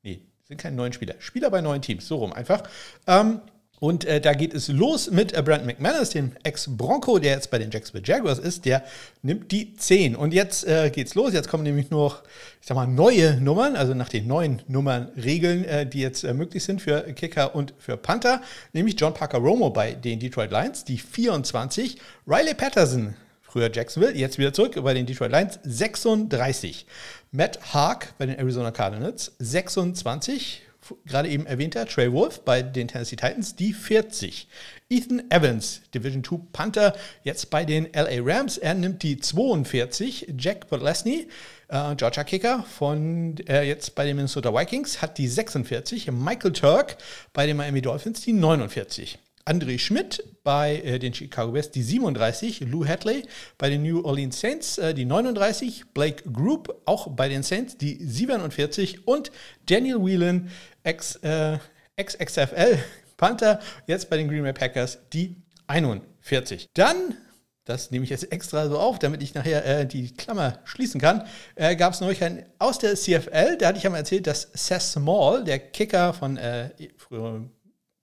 Nee, 0.02 0.20
sind 0.46 0.60
keine 0.60 0.76
neuen 0.76 0.92
Spieler. 0.92 1.14
Spieler 1.18 1.50
bei 1.50 1.62
neuen 1.62 1.82
Teams, 1.82 2.06
so 2.06 2.16
rum 2.16 2.32
einfach. 2.32 2.62
Ähm, 3.06 3.40
und 3.84 4.06
äh, 4.06 4.18
da 4.18 4.32
geht 4.32 4.54
es 4.54 4.68
los 4.68 5.10
mit 5.10 5.34
äh, 5.34 5.42
Brent 5.42 5.66
McManus, 5.66 6.08
dem 6.08 6.32
Ex-Bronco, 6.42 7.18
der 7.18 7.32
jetzt 7.32 7.50
bei 7.50 7.58
den 7.58 7.70
Jacksonville 7.70 8.02
Jaguars 8.06 8.38
ist. 8.38 8.64
Der 8.64 8.82
nimmt 9.20 9.52
die 9.52 9.76
10. 9.76 10.16
Und 10.16 10.32
jetzt 10.32 10.66
äh, 10.66 10.88
geht's 10.88 11.14
los. 11.14 11.34
Jetzt 11.34 11.50
kommen 11.50 11.64
nämlich 11.64 11.90
noch, 11.90 12.22
ich 12.62 12.66
sag 12.66 12.76
mal, 12.76 12.86
neue 12.86 13.38
Nummern, 13.42 13.76
also 13.76 13.92
nach 13.92 14.08
den 14.08 14.26
neuen 14.26 14.62
Nummernregeln, 14.68 15.66
äh, 15.66 15.86
die 15.86 16.00
jetzt 16.00 16.24
äh, 16.24 16.32
möglich 16.32 16.64
sind 16.64 16.80
für 16.80 17.02
Kicker 17.12 17.54
und 17.54 17.74
für 17.76 17.98
Panther. 17.98 18.40
Nämlich 18.72 18.98
John 18.98 19.12
Parker 19.12 19.36
Romo 19.36 19.68
bei 19.68 19.92
den 19.92 20.18
Detroit 20.18 20.50
Lions, 20.50 20.84
die 20.84 20.96
24. 20.96 21.98
Riley 22.26 22.54
Patterson, 22.54 23.12
früher 23.42 23.70
Jacksonville, 23.70 24.16
jetzt 24.16 24.38
wieder 24.38 24.54
zurück 24.54 24.82
bei 24.82 24.94
den 24.94 25.04
Detroit 25.04 25.30
Lions, 25.30 25.58
36. 25.62 26.86
Matt 27.32 27.58
Haag 27.74 28.14
bei 28.16 28.24
den 28.24 28.38
Arizona 28.38 28.70
Cardinals, 28.70 29.32
26 29.40 30.62
gerade 31.06 31.28
eben 31.28 31.46
erwähnter 31.46 31.86
Trey 31.86 32.12
Wolf 32.12 32.40
bei 32.40 32.62
den 32.62 32.88
Tennessee 32.88 33.16
Titans, 33.16 33.56
die 33.56 33.72
40. 33.72 34.48
Ethan 34.90 35.30
Evans, 35.30 35.82
Division 35.94 36.22
2 36.22 36.36
Panther, 36.52 36.94
jetzt 37.22 37.50
bei 37.50 37.64
den 37.64 37.88
LA 37.92 38.20
Rams, 38.20 38.58
er 38.58 38.74
nimmt 38.74 39.02
die 39.02 39.18
42. 39.18 40.34
Jack 40.38 40.68
Podlesny, 40.68 41.28
äh, 41.68 41.94
Georgia 41.96 42.24
Kicker 42.24 42.64
von 42.64 43.36
äh, 43.48 43.62
jetzt 43.62 43.94
bei 43.94 44.04
den 44.04 44.16
Minnesota 44.16 44.52
Vikings, 44.52 45.00
hat 45.00 45.18
die 45.18 45.28
46. 45.28 46.12
Michael 46.12 46.52
Turk 46.52 46.96
bei 47.32 47.46
den 47.46 47.56
Miami 47.56 47.82
Dolphins 47.82 48.20
die 48.20 48.32
49. 48.32 49.18
André 49.44 49.78
Schmidt 49.78 50.22
bei 50.42 50.76
äh, 50.76 50.98
den 50.98 51.12
Chicago 51.12 51.52
Bears 51.52 51.70
die 51.70 51.82
37, 51.82 52.60
Lou 52.60 52.86
Hadley 52.86 53.24
bei 53.58 53.68
den 53.68 53.82
New 53.82 54.02
Orleans 54.04 54.40
Saints 54.40 54.78
äh, 54.78 54.94
die 54.94 55.04
39, 55.04 55.86
Blake 55.92 56.30
Group 56.30 56.82
auch 56.86 57.08
bei 57.08 57.28
den 57.28 57.42
Saints 57.42 57.76
die 57.76 57.98
47 58.00 59.06
und 59.06 59.30
Daniel 59.66 60.04
Whelan, 60.04 60.50
ex, 60.82 61.16
äh, 61.16 61.58
ex-XFL 61.96 62.78
Panther, 63.16 63.60
jetzt 63.86 64.10
bei 64.10 64.16
den 64.16 64.28
Green 64.28 64.42
Bay 64.42 64.52
Packers 64.52 64.98
die 65.12 65.36
41. 65.66 66.70
Dann 66.74 67.16
das 67.64 67.90
nehme 67.90 68.04
ich 68.04 68.10
jetzt 68.10 68.30
extra 68.30 68.68
so 68.68 68.78
auf, 68.78 68.98
damit 68.98 69.22
ich 69.22 69.32
nachher 69.34 69.64
äh, 69.64 69.86
die 69.86 70.12
Klammer 70.12 70.58
schließen 70.64 71.00
kann, 71.00 71.26
äh, 71.54 71.76
gab 71.76 71.94
es 71.94 72.00
Neuigkeiten 72.02 72.44
aus 72.58 72.78
der 72.78 72.94
CFL. 72.94 73.56
Da 73.56 73.68
hatte 73.68 73.78
ich 73.78 73.84
ja 73.84 73.90
mal 73.90 73.96
erzählt, 73.96 74.26
dass 74.26 74.50
Seth 74.52 74.82
Small, 74.82 75.44
der 75.44 75.58
Kicker 75.58 76.12
von 76.12 76.36
äh, 76.36 76.68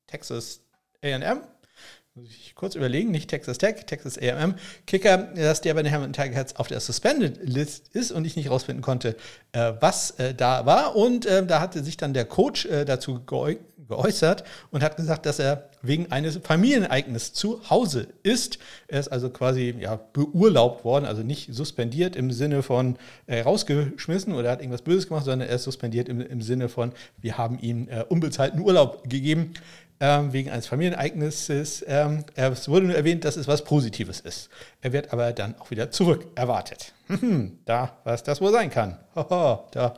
Texas 0.08 0.62
AM. 1.04 1.42
Muss 2.14 2.30
ich 2.30 2.54
kurz 2.56 2.76
überlegen, 2.76 3.10
nicht 3.10 3.30
Texas 3.30 3.58
Tech, 3.58 3.86
Texas 3.86 4.20
AM. 4.20 4.56
Kicker, 4.86 5.18
dass 5.18 5.62
der 5.62 5.74
bei 5.74 5.82
den 5.82 5.92
Hamilton 5.92 6.14
Tiger 6.14 6.46
auf 6.56 6.68
der 6.68 6.80
Suspended 6.80 7.40
List 7.42 7.88
ist 7.96 8.12
und 8.12 8.26
ich 8.26 8.36
nicht 8.36 8.52
rausfinden 8.52 8.84
konnte, 8.84 9.16
äh, 9.54 9.74
was 9.80 10.12
äh, 10.12 10.36
da 10.36 10.66
war. 10.66 10.96
Und 10.96 11.26
äh, 11.26 11.44
da 11.46 11.60
hatte 11.60 11.84
sich 11.84 11.98
dann 11.98 12.14
der 12.14 12.26
Coach 12.26 12.66
äh, 12.66 12.86
dazu 12.86 13.24
geäu 13.26 13.56
geäußert 13.88 14.46
und 14.72 14.84
hat 14.84 14.96
gesagt, 14.96 15.26
dass 15.26 15.38
er 15.40 15.70
wegen 15.82 16.12
eines 16.14 16.38
Familienereignisses 16.38 17.34
zu 17.34 17.70
Hause 17.70 18.08
ist. 18.24 18.58
Er 18.88 19.02
ist 19.02 19.10
also 19.10 19.30
quasi 19.30 19.76
ja, 19.80 20.00
beurlaubt 20.14 20.86
worden, 20.86 21.04
also 21.04 21.24
nicht 21.24 21.54
suspendiert 21.54 22.16
im 22.16 22.32
Sinne 22.32 22.64
von 22.64 22.98
äh, 23.28 23.42
rausgeschmissen 23.42 24.34
oder 24.34 24.52
hat 24.52 24.62
irgendwas 24.62 24.84
Böses 24.84 25.10
gemacht, 25.10 25.26
sondern 25.26 25.50
er 25.50 25.56
ist 25.56 25.64
suspendiert 25.64 26.08
im, 26.08 26.22
im 26.22 26.42
Sinne 26.42 26.70
von, 26.70 26.94
wir 27.18 27.38
haben 27.38 27.60
ihm 27.60 27.90
äh, 27.90 28.04
unbezahlten 28.08 28.62
Urlaub 28.62 29.10
gegeben 29.10 29.54
ähm, 30.02 30.34
wegen 30.34 30.50
eines 30.50 30.68
Familienereignisses. 30.68 31.86
Ähm, 31.88 32.26
es 32.36 32.68
wurde 32.68 32.88
nur 32.88 32.96
erwähnt, 32.96 33.24
dass 33.24 33.38
es 33.38 33.48
was 33.48 33.64
Positives 33.64 34.20
ist. 34.20 34.50
Er 34.82 34.92
wird 34.92 35.14
aber 35.14 35.32
dann 35.32 35.56
auch 35.60 35.72
wieder 35.72 35.92
zurück 35.92 36.28
erwartet. 36.36 36.94
da, 37.66 37.98
was 38.04 38.24
das 38.24 38.42
wohl 38.42 38.52
sein 38.52 38.70
kann. 38.70 38.98
da 39.14 39.94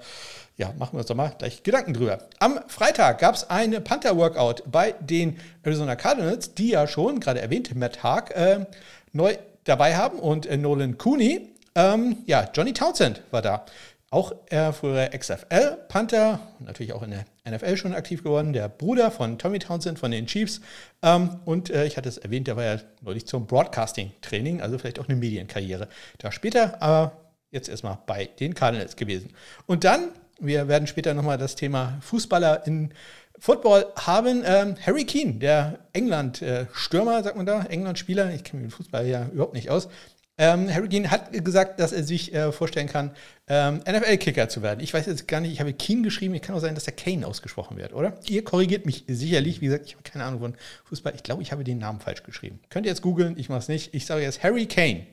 ja, 0.57 0.71
machen 0.77 0.93
wir 0.93 0.99
uns 0.99 1.07
doch 1.07 1.15
mal 1.15 1.33
gleich 1.37 1.63
Gedanken 1.63 1.93
drüber. 1.93 2.19
Am 2.39 2.59
Freitag 2.67 3.19
gab 3.19 3.33
es 3.33 3.49
eine 3.49 3.81
Panther-Workout 3.81 4.63
bei 4.71 4.93
den 4.99 5.39
Arizona 5.63 5.95
Cardinals, 5.95 6.53
die 6.53 6.69
ja 6.69 6.85
schon, 6.85 7.19
gerade 7.19 7.41
erwähnt, 7.41 7.73
Matt 7.75 8.03
Haag 8.03 8.35
äh, 8.35 8.65
neu 9.13 9.35
dabei 9.63 9.95
haben 9.95 10.19
und 10.19 10.45
äh, 10.45 10.57
Nolan 10.57 10.97
Cooney. 10.97 11.49
Ähm, 11.75 12.17
ja, 12.27 12.47
Johnny 12.53 12.73
Townsend 12.73 13.23
war 13.31 13.41
da. 13.41 13.65
Auch 14.13 14.31
er 14.45 14.73
frühere 14.73 15.09
XFL-Panther, 15.09 16.39
natürlich 16.59 16.93
auch 16.93 17.01
in 17.01 17.09
der 17.09 17.25
NFL 17.49 17.77
schon 17.77 17.95
aktiv 17.95 18.23
geworden, 18.23 18.53
der 18.53 18.69
Bruder 18.69 19.09
von 19.09 19.39
Tommy 19.39 19.57
Townsend 19.57 19.97
von 19.97 20.11
den 20.11 20.27
Chiefs. 20.27 20.61
Ähm, 21.01 21.39
und 21.45 21.71
äh, 21.71 21.87
ich 21.87 21.97
hatte 21.97 22.09
es 22.09 22.19
erwähnt, 22.19 22.45
der 22.45 22.55
war 22.55 22.63
ja 22.63 22.77
neulich 23.01 23.25
zum 23.25 23.47
Broadcasting-Training, 23.47 24.61
also 24.61 24.77
vielleicht 24.77 24.99
auch 24.99 25.09
eine 25.09 25.17
Medienkarriere 25.17 25.87
da 26.19 26.31
später, 26.31 26.79
aber 26.79 27.13
jetzt 27.49 27.69
erstmal 27.69 27.97
bei 28.05 28.25
den 28.39 28.53
Cardinals 28.53 28.97
gewesen. 28.97 29.31
Und 29.65 29.83
dann, 29.83 30.09
wir 30.39 30.67
werden 30.67 30.85
später 30.85 31.15
nochmal 31.15 31.39
das 31.39 31.55
Thema 31.55 31.97
Fußballer 32.01 32.67
in 32.67 32.93
Football 33.39 33.87
haben. 33.95 34.43
Ähm, 34.45 34.75
Harry 34.85 35.05
Keane, 35.05 35.33
der 35.39 35.79
England-Stürmer, 35.93 37.17
äh, 37.17 37.23
sagt 37.23 37.35
man 37.35 37.47
da, 37.47 37.63
England-Spieler, 37.63 38.31
ich 38.31 38.43
kenne 38.43 38.61
mich 38.61 38.71
mit 38.71 38.77
Fußball 38.77 39.07
ja 39.07 39.27
überhaupt 39.33 39.55
nicht 39.55 39.71
aus, 39.71 39.89
ähm, 40.37 40.73
Harry 40.73 40.89
Keane 40.89 41.11
hat 41.11 41.31
gesagt, 41.45 41.79
dass 41.79 41.91
er 41.91 42.03
sich 42.03 42.33
äh, 42.33 42.51
vorstellen 42.51 42.87
kann, 42.87 43.11
ähm, 43.47 43.81
NFL-Kicker 43.87 44.49
zu 44.49 44.63
werden. 44.63 44.79
Ich 44.79 44.93
weiß 44.93 45.05
jetzt 45.05 45.27
gar 45.27 45.39
nicht, 45.41 45.51
ich 45.51 45.59
habe 45.59 45.73
Keane 45.73 46.01
geschrieben, 46.01 46.33
es 46.33 46.41
kann 46.41 46.55
auch 46.55 46.59
sein, 46.59 46.73
dass 46.73 46.85
der 46.85 46.95
Kane 46.95 47.27
ausgesprochen 47.27 47.77
wird, 47.77 47.93
oder? 47.93 48.17
Ihr 48.27 48.43
korrigiert 48.43 48.85
mich 48.85 49.03
sicherlich, 49.07 49.61
wie 49.61 49.65
gesagt, 49.65 49.85
ich 49.85 49.93
habe 49.93 50.03
keine 50.03 50.23
Ahnung 50.23 50.39
von 50.39 50.55
Fußball. 50.85 51.13
Ich 51.15 51.23
glaube, 51.23 51.43
ich 51.43 51.51
habe 51.51 51.63
den 51.63 51.77
Namen 51.77 51.99
falsch 51.99 52.23
geschrieben. 52.23 52.59
Könnt 52.69 52.85
ihr 52.87 52.91
jetzt 52.91 53.03
googeln, 53.03 53.37
ich 53.37 53.49
mache 53.49 53.59
es 53.59 53.67
nicht. 53.67 53.93
Ich 53.93 54.05
sage 54.05 54.23
jetzt 54.23 54.41
Harry 54.41 54.65
Kane. 54.65 55.05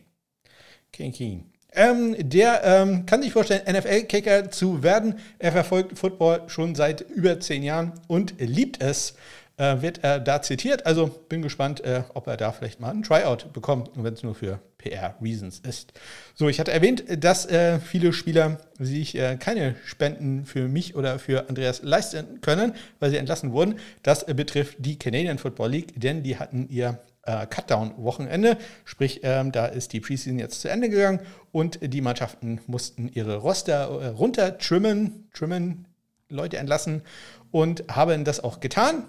Kane 0.92 1.12
Keane. 1.12 1.44
Ähm, 1.72 2.16
der 2.18 2.64
ähm, 2.64 3.06
kann 3.06 3.22
sich 3.22 3.32
vorstellen, 3.32 3.62
NFL-Kicker 3.70 4.50
zu 4.50 4.82
werden. 4.82 5.18
Er 5.38 5.52
verfolgt 5.52 5.98
Football 5.98 6.48
schon 6.48 6.74
seit 6.74 7.02
über 7.02 7.38
zehn 7.40 7.62
Jahren 7.62 7.92
und 8.08 8.34
liebt 8.38 8.82
es, 8.82 9.14
äh, 9.60 9.82
wird 9.82 10.02
er 10.02 10.18
da 10.18 10.40
zitiert. 10.40 10.86
Also 10.86 11.08
bin 11.28 11.42
gespannt, 11.42 11.84
äh, 11.84 12.02
ob 12.14 12.26
er 12.26 12.38
da 12.38 12.50
vielleicht 12.50 12.80
mal 12.80 12.90
einen 12.90 13.02
Tryout 13.02 13.52
bekommt, 13.52 13.90
wenn 13.94 14.14
es 14.14 14.22
nur 14.22 14.34
für 14.34 14.60
PR-Reasons 14.78 15.60
ist. 15.60 15.92
So, 16.34 16.48
ich 16.48 16.58
hatte 16.58 16.72
erwähnt, 16.72 17.04
dass 17.22 17.44
äh, 17.44 17.78
viele 17.78 18.14
Spieler 18.14 18.58
sich 18.78 19.16
äh, 19.16 19.36
keine 19.36 19.76
Spenden 19.84 20.46
für 20.46 20.66
mich 20.66 20.96
oder 20.96 21.18
für 21.18 21.48
Andreas 21.50 21.82
leisten 21.82 22.40
können, 22.40 22.72
weil 22.98 23.10
sie 23.10 23.18
entlassen 23.18 23.52
wurden. 23.52 23.78
Das 24.02 24.24
betrifft 24.24 24.76
die 24.78 24.98
Canadian 24.98 25.36
Football 25.36 25.70
League, 25.70 26.00
denn 26.00 26.22
die 26.22 26.38
hatten 26.38 26.66
ihr 26.70 26.98
äh, 27.24 27.46
Cutdown-Wochenende. 27.46 28.56
Sprich, 28.86 29.20
ähm, 29.24 29.52
da 29.52 29.66
ist 29.66 29.92
die 29.92 30.00
Preseason 30.00 30.38
jetzt 30.38 30.62
zu 30.62 30.70
Ende 30.70 30.88
gegangen 30.88 31.20
und 31.52 31.80
die 31.82 32.00
Mannschaften 32.00 32.60
mussten 32.66 33.10
ihre 33.12 33.36
Roster 33.36 33.90
äh, 34.00 34.06
runter 34.06 34.56
trimmen, 34.56 35.28
trimmen, 35.34 35.86
Leute 36.30 36.56
entlassen 36.56 37.02
und 37.50 37.84
haben 37.94 38.24
das 38.24 38.42
auch 38.42 38.60
getan 38.60 39.04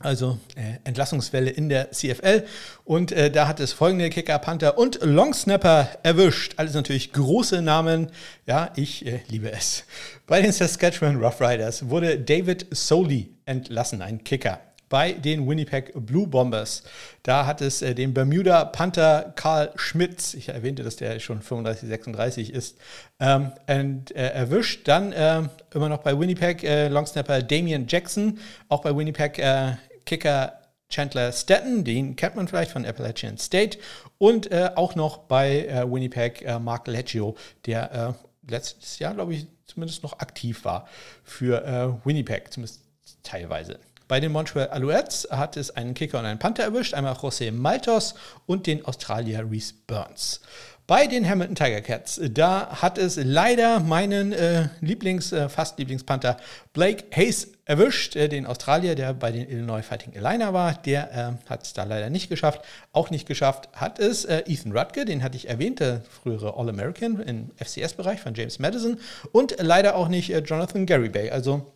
also 0.00 0.38
äh, 0.54 0.78
Entlassungswelle 0.84 1.50
in 1.50 1.68
der 1.68 1.90
CFL. 1.90 2.44
Und 2.84 3.12
äh, 3.12 3.30
da 3.30 3.48
hat 3.48 3.60
es 3.60 3.72
folgende 3.72 4.10
Kicker, 4.10 4.38
Panther 4.38 4.78
und 4.78 5.00
Longsnapper 5.02 5.88
erwischt. 6.02 6.54
Alles 6.56 6.74
natürlich 6.74 7.12
große 7.12 7.62
Namen. 7.62 8.10
Ja, 8.46 8.72
ich 8.76 9.06
äh, 9.06 9.20
liebe 9.28 9.50
es. 9.50 9.84
Bei 10.26 10.40
den 10.40 10.52
Saskatchewan 10.52 11.16
Roughriders 11.16 11.88
wurde 11.88 12.18
David 12.18 12.66
Soli 12.70 13.34
entlassen, 13.44 14.02
ein 14.02 14.22
Kicker. 14.24 14.60
Bei 14.88 15.12
den 15.12 15.46
Winnipeg 15.46 15.92
Blue 15.94 16.26
Bombers, 16.26 16.82
da 17.22 17.44
hat 17.44 17.60
es 17.60 17.82
äh, 17.82 17.94
den 17.94 18.14
Bermuda 18.14 18.64
Panther 18.64 19.34
Karl 19.36 19.70
Schmitz, 19.76 20.32
ich 20.32 20.48
erwähnte, 20.48 20.82
dass 20.82 20.96
der 20.96 21.20
schon 21.20 21.42
35, 21.42 21.88
36 21.88 22.54
ist, 22.54 22.78
ähm, 23.20 23.52
und, 23.68 24.16
äh, 24.16 24.28
erwischt. 24.28 24.88
Dann 24.88 25.12
äh, 25.12 25.42
immer 25.74 25.90
noch 25.90 25.98
bei 25.98 26.18
Winnipeg 26.18 26.64
äh, 26.64 26.88
Longsnapper 26.88 27.42
Damian 27.42 27.86
Jackson, 27.86 28.38
auch 28.70 28.80
bei 28.80 28.96
Winnipeg 28.96 29.38
äh, 29.38 29.72
Kicker 30.08 30.58
Chandler 30.88 31.32
Stetton, 31.32 31.84
den 31.84 32.16
kennt 32.16 32.34
man 32.34 32.48
vielleicht 32.48 32.70
von 32.70 32.86
Appalachian 32.86 33.36
State. 33.36 33.78
Und 34.16 34.50
äh, 34.50 34.70
auch 34.74 34.94
noch 34.94 35.18
bei 35.18 35.66
äh, 35.66 35.90
Winnipeg 35.90 36.42
äh, 36.42 36.58
Mark 36.58 36.86
Leggio, 36.86 37.36
der 37.66 37.92
äh, 37.92 38.50
letztes 38.50 38.98
Jahr, 38.98 39.12
glaube 39.12 39.34
ich, 39.34 39.46
zumindest 39.66 40.02
noch 40.02 40.18
aktiv 40.18 40.64
war 40.64 40.88
für 41.24 41.62
äh, 41.62 42.06
Winnipeg, 42.06 42.50
zumindest 42.50 42.80
teilweise. 43.22 43.78
Bei 44.08 44.18
den 44.18 44.32
Montreal 44.32 44.68
Alouettes 44.68 45.28
hat 45.30 45.58
es 45.58 45.70
einen 45.70 45.92
Kicker 45.92 46.18
und 46.18 46.24
einen 46.24 46.38
Panther 46.38 46.62
erwischt, 46.62 46.94
einmal 46.94 47.12
José 47.12 47.52
Maltos 47.52 48.14
und 48.46 48.66
den 48.66 48.82
Australier 48.86 49.44
Reese 49.50 49.74
Burns. 49.86 50.40
Bei 50.86 51.06
den 51.06 51.28
Hamilton 51.28 51.54
Tiger 51.54 51.82
Cats, 51.82 52.18
da 52.30 52.80
hat 52.80 52.96
es 52.96 53.16
leider 53.22 53.80
meinen 53.80 54.32
äh, 54.32 54.70
Lieblings, 54.80 55.32
äh, 55.32 55.50
fast 55.50 55.78
Lieblingspanther 55.78 56.38
Blake 56.72 57.04
Hayes 57.14 57.52
erwischt, 57.68 58.16
äh, 58.16 58.28
den 58.28 58.46
Australier, 58.46 58.96
der 58.96 59.12
bei 59.12 59.30
den 59.30 59.48
Illinois 59.48 59.82
Fighting 59.82 60.14
Illini 60.14 60.52
war. 60.52 60.74
Der 60.84 61.12
äh, 61.12 61.32
hat 61.48 61.62
es 61.64 61.74
da 61.74 61.84
leider 61.84 62.10
nicht 62.10 62.28
geschafft. 62.28 62.62
Auch 62.92 63.10
nicht 63.10 63.28
geschafft 63.28 63.68
hat 63.74 64.00
es 64.00 64.24
äh, 64.24 64.42
Ethan 64.46 64.72
Rutke, 64.76 65.04
den 65.04 65.22
hatte 65.22 65.36
ich 65.36 65.48
erwähnt, 65.48 65.78
der 65.80 66.00
frühere 66.00 66.56
All-American 66.56 67.20
im 67.20 67.50
FCS-Bereich 67.56 68.20
von 68.20 68.32
James 68.34 68.58
Madison. 68.58 68.98
Und 69.32 69.56
leider 69.58 69.96
auch 69.96 70.08
nicht 70.08 70.30
äh, 70.30 70.38
Jonathan 70.38 70.86
Gary 70.86 71.10
Bay, 71.10 71.30
also 71.30 71.74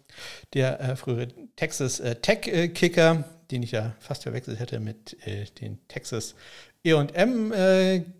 der 0.55 0.97
frühere 0.97 1.29
Texas 1.57 2.03
Tech-Kicker, 2.21 3.25
den 3.51 3.63
ich 3.63 3.71
ja 3.71 3.95
fast 3.99 4.25
verwechselt 4.25 4.59
hätte 4.61 4.79
mit 4.79 5.17
den 5.63 5.79
Texas 5.89 6.35
E&M-Kicker 6.85 8.13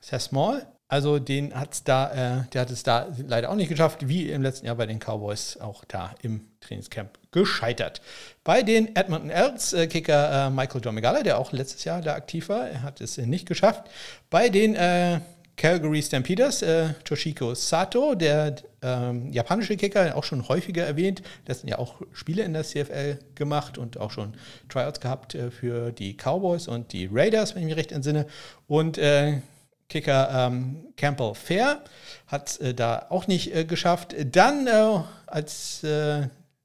sehr 0.00 0.20
small. 0.20 0.66
Also 0.88 1.18
den 1.18 1.52
hat's 1.52 1.82
da, 1.82 2.42
äh, 2.42 2.48
der 2.52 2.62
hat 2.62 2.70
es 2.70 2.84
da 2.84 3.08
leider 3.26 3.50
auch 3.50 3.56
nicht 3.56 3.68
geschafft, 3.68 4.06
wie 4.08 4.30
im 4.30 4.42
letzten 4.42 4.66
Jahr 4.66 4.76
bei 4.76 4.86
den 4.86 5.00
Cowboys, 5.00 5.56
auch 5.56 5.84
da 5.84 6.14
im 6.22 6.42
Trainingscamp 6.60 7.18
gescheitert. 7.32 8.00
Bei 8.44 8.62
den 8.62 8.94
Edmonton 8.94 9.30
Elks 9.30 9.72
äh, 9.72 9.88
Kicker 9.88 10.46
äh, 10.46 10.50
Michael 10.50 10.80
John 10.84 10.94
Megala, 10.94 11.24
der 11.24 11.38
auch 11.38 11.50
letztes 11.50 11.82
Jahr 11.84 12.02
da 12.02 12.14
aktiv 12.14 12.48
war, 12.48 12.68
er 12.68 12.82
hat 12.82 13.00
es 13.00 13.16
nicht 13.18 13.46
geschafft. 13.46 13.90
Bei 14.30 14.48
den 14.48 14.76
äh, 14.76 15.20
Calgary 15.56 16.02
Stampeders, 16.02 16.62
äh, 16.62 16.90
Toshiko 17.02 17.54
Sato, 17.54 18.14
der 18.14 18.56
ähm, 18.82 19.32
japanische 19.32 19.76
Kicker, 19.76 20.14
auch 20.14 20.24
schon 20.24 20.46
häufiger 20.48 20.84
erwähnt. 20.84 21.22
Das 21.46 21.60
sind 21.60 21.68
ja 21.70 21.78
auch 21.78 22.02
Spiele 22.12 22.44
in 22.44 22.52
der 22.52 22.62
CFL 22.62 23.18
gemacht 23.34 23.78
und 23.78 23.98
auch 23.98 24.10
schon 24.10 24.34
Tryouts 24.68 25.00
gehabt 25.00 25.34
äh, 25.34 25.50
für 25.50 25.92
die 25.92 26.14
Cowboys 26.14 26.68
und 26.68 26.92
die 26.92 27.08
Raiders, 27.10 27.54
wenn 27.54 27.62
ich 27.62 27.68
mich 27.68 27.76
recht 27.76 27.92
entsinne. 27.92 28.26
Und 28.68 28.98
äh, 28.98 29.40
Kicker 29.88 30.28
ähm, 30.32 30.92
Campbell 30.96 31.34
Fair 31.34 31.82
hat 32.26 32.48
es 32.48 32.56
äh, 32.58 32.74
da 32.74 33.06
auch 33.10 33.26
nicht 33.26 33.54
äh, 33.54 33.64
geschafft. 33.64 34.14
Dann 34.32 34.66
äh, 34.66 35.00
als, 35.26 35.82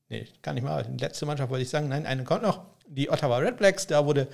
nee, 0.09 0.27
gar 0.41 0.53
nicht 0.53 0.63
mal, 0.63 0.85
letzte 0.99 1.25
Mannschaft 1.25 1.49
wollte 1.49 1.63
ich 1.63 1.69
sagen, 1.69 1.89
nein, 1.89 2.05
einen 2.05 2.25
kommt 2.25 2.43
noch 2.43 2.70
die 2.91 3.09
Ottawa 3.09 3.37
Red 3.37 3.57
Blacks. 3.57 3.87
Da 3.87 4.05
wurde 4.05 4.27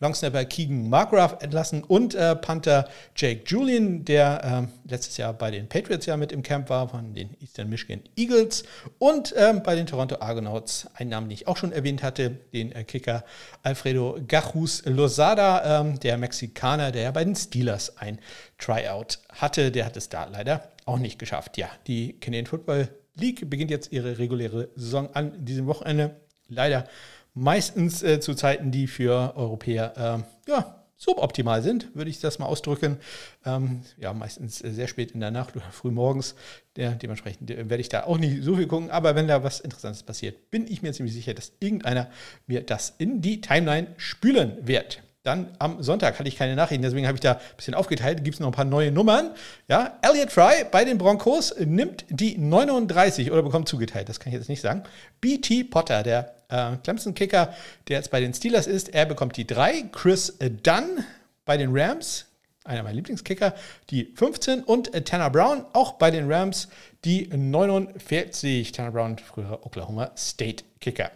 Longsnapper 0.00 0.44
Keegan 0.44 0.88
Margraf 0.88 1.42
entlassen 1.42 1.82
und 1.82 2.14
äh, 2.14 2.36
Panther 2.36 2.88
Jake 3.16 3.42
Julian, 3.46 4.04
der 4.04 4.68
äh, 4.86 4.90
letztes 4.90 5.16
Jahr 5.16 5.32
bei 5.32 5.50
den 5.50 5.68
Patriots 5.68 6.06
ja 6.06 6.16
mit 6.16 6.32
im 6.32 6.42
Camp 6.42 6.68
war, 6.70 6.88
von 6.88 7.14
den 7.14 7.36
Eastern 7.40 7.68
Michigan 7.68 8.02
Eagles. 8.16 8.64
Und 8.98 9.32
äh, 9.32 9.54
bei 9.64 9.74
den 9.74 9.86
Toronto 9.86 10.16
Argonauts, 10.20 10.88
einen 10.94 11.10
Namen, 11.10 11.28
den 11.28 11.34
ich 11.34 11.48
auch 11.48 11.56
schon 11.56 11.72
erwähnt 11.72 12.02
hatte, 12.02 12.30
den 12.52 12.72
äh, 12.72 12.84
Kicker 12.84 13.24
Alfredo 13.62 14.18
Gajus 14.26 14.84
Lozada, 14.84 15.80
ähm, 15.80 15.98
der 16.00 16.18
Mexikaner, 16.18 16.92
der 16.92 17.02
ja 17.02 17.10
bei 17.10 17.24
den 17.24 17.36
Steelers 17.36 17.96
ein 17.98 18.18
Tryout 18.58 19.18
hatte. 19.30 19.70
Der 19.70 19.86
hat 19.86 19.96
es 19.96 20.08
da 20.08 20.24
leider 20.24 20.72
auch 20.84 20.98
nicht 20.98 21.18
geschafft. 21.18 21.56
Ja, 21.56 21.68
die 21.86 22.18
Canadian 22.20 22.46
Football 22.46 22.88
League 23.16 23.48
beginnt 23.48 23.70
jetzt 23.70 23.92
ihre 23.92 24.18
reguläre 24.18 24.68
Saison 24.74 25.08
an 25.14 25.44
diesem 25.44 25.66
Wochenende. 25.66 26.16
Leider 26.48 26.86
meistens 27.34 28.02
äh, 28.02 28.20
zu 28.20 28.34
Zeiten, 28.34 28.70
die 28.70 28.86
für 28.86 29.36
Europäer 29.36 30.24
äh, 30.46 30.50
ja, 30.50 30.84
suboptimal 30.96 31.62
sind, 31.62 31.94
würde 31.94 32.10
ich 32.10 32.20
das 32.20 32.38
mal 32.38 32.46
ausdrücken. 32.46 32.98
Ähm, 33.44 33.82
ja, 33.98 34.12
meistens 34.12 34.62
äh, 34.62 34.70
sehr 34.70 34.88
spät 34.88 35.12
in 35.12 35.20
der 35.20 35.30
Nacht 35.30 35.54
oder 35.56 35.70
früh 35.70 35.90
morgens. 35.90 36.34
Der, 36.76 36.92
dementsprechend 36.92 37.50
äh, 37.50 37.68
werde 37.68 37.80
ich 37.80 37.88
da 37.88 38.04
auch 38.04 38.18
nicht 38.18 38.42
so 38.42 38.56
viel 38.56 38.66
gucken. 38.66 38.90
Aber 38.90 39.14
wenn 39.14 39.28
da 39.28 39.42
was 39.42 39.60
Interessantes 39.60 40.02
passiert, 40.02 40.50
bin 40.50 40.66
ich 40.66 40.82
mir 40.82 40.92
ziemlich 40.92 41.14
sicher, 41.14 41.34
dass 41.34 41.52
irgendeiner 41.60 42.10
mir 42.46 42.62
das 42.62 42.94
in 42.98 43.20
die 43.20 43.40
Timeline 43.40 43.88
spülen 43.96 44.66
wird. 44.66 45.02
Dann 45.24 45.48
am 45.58 45.82
Sonntag 45.82 46.18
hatte 46.18 46.28
ich 46.28 46.36
keine 46.36 46.54
Nachrichten, 46.54 46.82
deswegen 46.82 47.06
habe 47.06 47.16
ich 47.16 47.22
da 47.22 47.32
ein 47.32 47.56
bisschen 47.56 47.72
aufgeteilt. 47.72 48.24
Gibt 48.24 48.34
es 48.34 48.40
noch 48.40 48.48
ein 48.48 48.52
paar 48.52 48.66
neue 48.66 48.92
Nummern. 48.92 49.30
Ja, 49.68 49.98
Elliot 50.02 50.30
Fry 50.30 50.66
bei 50.70 50.84
den 50.84 50.98
Broncos 50.98 51.54
nimmt 51.58 52.04
die 52.10 52.36
39 52.36 53.32
oder 53.32 53.42
bekommt 53.42 53.66
zugeteilt, 53.66 54.10
das 54.10 54.20
kann 54.20 54.34
ich 54.34 54.38
jetzt 54.38 54.50
nicht 54.50 54.60
sagen. 54.60 54.82
BT 55.22 55.70
Potter, 55.70 56.02
der 56.02 56.34
äh, 56.50 56.76
Clemson-Kicker, 56.76 57.54
der 57.88 57.96
jetzt 57.96 58.10
bei 58.10 58.20
den 58.20 58.34
Steelers 58.34 58.66
ist, 58.66 58.90
er 58.90 59.06
bekommt 59.06 59.38
die 59.38 59.46
3. 59.46 59.84
Chris 59.92 60.36
Dunn 60.62 61.04
bei 61.46 61.56
den 61.56 61.70
Rams, 61.72 62.26
einer 62.64 62.82
meiner 62.82 62.96
Lieblingskicker, 62.96 63.54
die 63.88 64.12
15. 64.14 64.62
Und 64.62 64.92
äh, 64.92 65.00
Tanner 65.04 65.30
Brown, 65.30 65.64
auch 65.72 65.94
bei 65.94 66.10
den 66.10 66.30
Rams, 66.30 66.68
die 67.06 67.28
49. 67.28 68.72
Tanner 68.72 68.90
Brown, 68.90 69.16
früherer 69.16 69.64
Oklahoma 69.64 70.10
State-Kicker. 70.18 71.10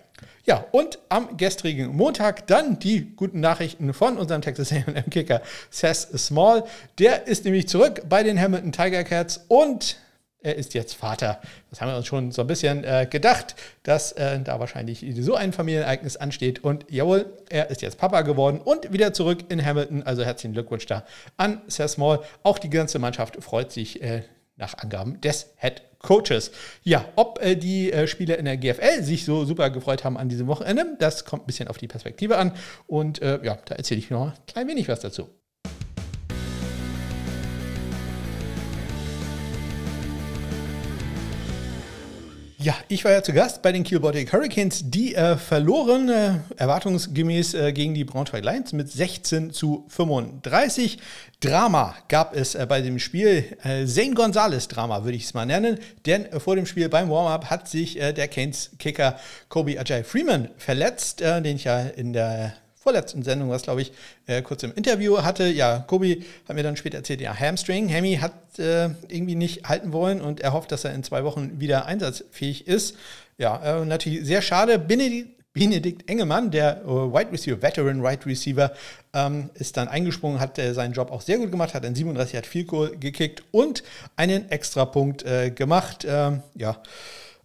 Ja, 0.48 0.64
und 0.72 0.98
am 1.10 1.36
gestrigen 1.36 1.94
Montag 1.94 2.46
dann 2.46 2.78
die 2.78 3.14
guten 3.14 3.40
Nachrichten 3.40 3.92
von 3.92 4.16
unserem 4.16 4.40
Texas 4.40 4.72
A&M 4.72 5.10
Kicker 5.10 5.42
Seth 5.68 6.18
Small. 6.18 6.64
Der 6.98 7.26
ist 7.26 7.44
nämlich 7.44 7.68
zurück 7.68 8.00
bei 8.08 8.22
den 8.22 8.40
Hamilton 8.40 8.72
Tiger 8.72 9.04
Cats 9.04 9.44
und 9.48 9.98
er 10.40 10.54
ist 10.54 10.72
jetzt 10.72 10.94
Vater. 10.94 11.42
Das 11.68 11.82
haben 11.82 11.90
wir 11.90 11.98
uns 11.98 12.06
schon 12.06 12.32
so 12.32 12.40
ein 12.40 12.46
bisschen 12.46 12.82
äh, 12.82 13.06
gedacht, 13.10 13.56
dass 13.82 14.12
äh, 14.12 14.40
da 14.40 14.58
wahrscheinlich 14.58 15.04
so 15.20 15.34
ein 15.34 15.52
Familienereignis 15.52 16.16
ansteht. 16.16 16.64
Und 16.64 16.86
jawohl, 16.88 17.26
er 17.50 17.68
ist 17.68 17.82
jetzt 17.82 17.98
Papa 17.98 18.22
geworden 18.22 18.58
und 18.64 18.90
wieder 18.90 19.12
zurück 19.12 19.40
in 19.50 19.62
Hamilton. 19.62 20.02
Also 20.04 20.24
herzlichen 20.24 20.54
Glückwunsch 20.54 20.86
da 20.86 21.04
an 21.36 21.60
Seth 21.66 21.90
Small. 21.90 22.20
Auch 22.42 22.58
die 22.58 22.70
ganze 22.70 22.98
Mannschaft 22.98 23.36
freut 23.44 23.70
sich 23.70 24.00
äh, 24.00 24.22
nach 24.56 24.78
Angaben 24.78 25.20
des 25.20 25.50
Head 25.58 25.82
Coaches. 26.00 26.52
Ja, 26.84 27.04
ob 27.16 27.40
äh, 27.42 27.56
die 27.56 27.92
äh, 27.92 28.06
Spieler 28.06 28.38
in 28.38 28.44
der 28.44 28.56
GFL 28.56 29.02
sich 29.02 29.24
so 29.24 29.44
super 29.44 29.70
gefreut 29.70 30.04
haben 30.04 30.16
an 30.16 30.28
diesem 30.28 30.46
Wochenende, 30.46 30.96
das 30.98 31.24
kommt 31.24 31.44
ein 31.44 31.46
bisschen 31.46 31.68
auf 31.68 31.78
die 31.78 31.88
Perspektive 31.88 32.36
an. 32.36 32.52
Und 32.86 33.20
äh, 33.20 33.40
ja, 33.42 33.58
da 33.64 33.74
erzähle 33.74 34.00
ich 34.00 34.10
noch 34.10 34.28
ein 34.28 34.46
klein 34.46 34.68
wenig 34.68 34.88
was 34.88 35.00
dazu. 35.00 35.28
Ja, 42.60 42.74
ich 42.88 43.04
war 43.04 43.12
ja 43.12 43.22
zu 43.22 43.32
Gast 43.32 43.62
bei 43.62 43.70
den 43.70 43.84
Kiel 43.84 44.00
Baltic 44.00 44.32
Hurricanes. 44.32 44.90
Die 44.90 45.14
äh, 45.14 45.36
verloren 45.36 46.08
äh, 46.08 46.38
erwartungsgemäß 46.56 47.54
äh, 47.54 47.72
gegen 47.72 47.94
die 47.94 48.02
Braunschweig 48.02 48.44
Lions 48.44 48.72
mit 48.72 48.90
16 48.90 49.52
zu 49.52 49.84
35. 49.86 50.98
Drama 51.38 51.94
gab 52.08 52.34
es 52.34 52.56
äh, 52.56 52.66
bei 52.68 52.80
dem 52.80 52.98
Spiel. 52.98 53.56
Äh, 53.62 53.86
Zane 53.86 54.14
Gonzalez 54.14 54.66
Drama 54.66 55.04
würde 55.04 55.16
ich 55.16 55.26
es 55.26 55.34
mal 55.34 55.46
nennen. 55.46 55.78
Denn 56.04 56.26
äh, 56.26 56.40
vor 56.40 56.56
dem 56.56 56.66
Spiel 56.66 56.88
beim 56.88 57.08
Warm-up 57.08 57.48
hat 57.48 57.68
sich 57.68 57.94
der 57.94 58.26
Canes-Kicker 58.26 59.20
Kobe 59.48 59.78
Ajay 59.78 60.02
Freeman 60.02 60.48
verletzt, 60.56 61.20
den 61.20 61.44
ich 61.44 61.62
ja 61.62 61.82
in 61.82 62.12
der 62.12 62.54
vorletzten 62.88 63.22
Sendung, 63.22 63.50
was 63.50 63.64
glaube 63.64 63.82
ich 63.82 63.92
äh, 64.26 64.40
kurz 64.40 64.62
im 64.62 64.72
Interview 64.72 65.18
hatte. 65.18 65.46
Ja, 65.46 65.84
Kobi 65.86 66.24
hat 66.48 66.56
mir 66.56 66.62
dann 66.62 66.74
später 66.74 66.96
erzählt, 66.96 67.20
ja, 67.20 67.38
Hamstring. 67.38 67.92
Hammy 67.92 68.16
hat 68.16 68.32
äh, 68.58 68.88
irgendwie 69.08 69.34
nicht 69.34 69.68
halten 69.68 69.92
wollen 69.92 70.22
und 70.22 70.40
er 70.40 70.54
hofft, 70.54 70.72
dass 70.72 70.86
er 70.86 70.94
in 70.94 71.04
zwei 71.04 71.22
Wochen 71.22 71.60
wieder 71.60 71.84
einsatzfähig 71.84 72.66
ist. 72.66 72.96
Ja, 73.36 73.82
äh, 73.82 73.84
natürlich 73.84 74.24
sehr 74.24 74.40
schade. 74.40 74.78
Benedikt, 74.78 75.28
Benedikt 75.52 76.08
Engelmann, 76.08 76.50
der 76.50 76.80
äh, 76.82 76.88
Wide 76.88 77.30
Receiver, 77.30 77.60
Veteran 77.60 78.02
Wide 78.02 78.24
Receiver, 78.24 78.72
ähm, 79.12 79.50
ist 79.52 79.76
dann 79.76 79.88
eingesprungen, 79.88 80.40
hat 80.40 80.58
äh, 80.58 80.72
seinen 80.72 80.94
Job 80.94 81.10
auch 81.10 81.20
sehr 81.20 81.36
gut 81.36 81.50
gemacht, 81.50 81.74
hat 81.74 81.84
in 81.84 81.94
37 81.94 82.38
hat 82.38 82.46
viel 82.46 82.64
Goal 82.64 82.96
gekickt 82.96 83.42
und 83.50 83.82
einen 84.16 84.50
Extrapunkt 84.50 85.24
äh, 85.24 85.50
gemacht. 85.50 86.06
Ähm, 86.08 86.42
ja, 86.54 86.80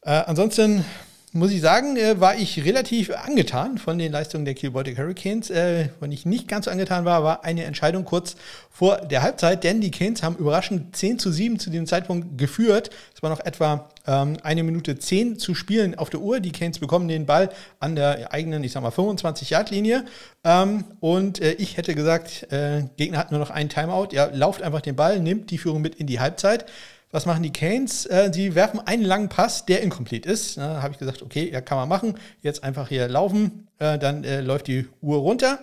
ansonsten 0.06 0.86
muss 1.34 1.52
ich 1.52 1.62
sagen, 1.62 1.98
äh, 1.98 2.20
war 2.20 2.36
ich 2.36 2.64
relativ 2.64 3.10
angetan 3.10 3.80
von 3.80 3.98
den 3.98 4.12
Leistungen 4.12 4.46
der 4.46 4.54
Kiel 4.54 4.70
Baltic 4.70 5.00
Hurricanes. 5.00 5.50
Äh, 5.50 5.90
wenn 6.00 6.12
ich 6.12 6.28
nicht 6.28 6.48
ganz 6.48 6.66
so 6.66 6.72
angetan 6.72 7.06
war, 7.06 7.24
war 7.24 7.44
eine 7.44 7.64
Entscheidung 7.64 8.06
kurz 8.06 8.36
vor 8.70 8.98
der 8.98 9.24
Halbzeit, 9.24 9.64
denn 9.64 9.82
die 9.82 9.90
Canes 9.90 10.22
haben 10.22 10.36
überraschend 10.36 10.96
10 10.96 11.18
zu 11.18 11.32
7 11.32 11.58
zu 11.58 11.72
dem 11.72 11.88
Zeitpunkt 11.88 12.38
geführt. 12.38 12.92
Es 13.16 13.24
war 13.24 13.32
noch 13.32 13.40
etwa 13.40 13.90
ähm, 14.06 14.38
eine 14.44 14.62
Minute 14.64 15.00
10 15.00 15.40
zu 15.40 15.56
spielen 15.56 15.96
auf 15.96 16.12
der 16.12 16.22
Uhr. 16.22 16.40
Die 16.40 16.52
Canes 16.52 16.78
bekommen 16.78 17.08
den 17.08 17.26
Ball 17.26 17.50
an 17.80 17.96
der 17.96 18.32
eigenen, 18.32 18.64
ich 18.64 18.72
sag 18.72 18.84
mal, 18.84 18.90
25-Yard-Linie. 18.90 20.06
Ähm, 20.44 20.84
und 21.00 21.42
äh, 21.42 21.54
ich 21.54 21.78
hätte 21.78 21.96
gesagt, 21.96 22.52
äh, 22.52 22.84
Gegner 22.96 23.18
hat 23.18 23.32
nur 23.32 23.40
noch 23.40 23.50
einen 23.50 23.70
Timeout. 23.70 24.10
Ja, 24.12 24.30
lauft 24.32 24.62
einfach 24.62 24.82
den 24.82 24.96
Ball, 24.96 25.20
nimmt 25.20 25.50
die 25.50 25.58
Führung 25.58 25.82
mit 25.82 25.96
in 25.96 26.06
die 26.06 26.20
Halbzeit. 26.20 26.66
Was 27.14 27.28
machen 27.28 27.44
die 27.44 27.54
Canes? 27.54 28.08
Äh, 28.08 28.32
sie 28.34 28.56
werfen 28.56 28.80
einen 28.80 29.04
langen 29.04 29.30
Pass, 29.30 29.68
der 29.68 29.84
incomplete 29.84 30.28
ist. 30.28 30.58
Da 30.58 30.82
habe 30.82 30.94
ich 30.94 31.00
gesagt, 31.00 31.22
okay, 31.22 31.48
ja, 31.54 31.62
kann 31.62 31.78
man 31.78 31.88
machen. 31.88 32.16
Jetzt 32.42 32.64
einfach 32.64 32.90
hier 32.90 33.08
laufen, 33.08 33.68
äh, 33.78 34.00
dann 34.00 34.24
äh, 34.24 34.42
läuft 34.42 34.66
die 34.66 34.88
Uhr 35.00 35.20
runter. 35.20 35.60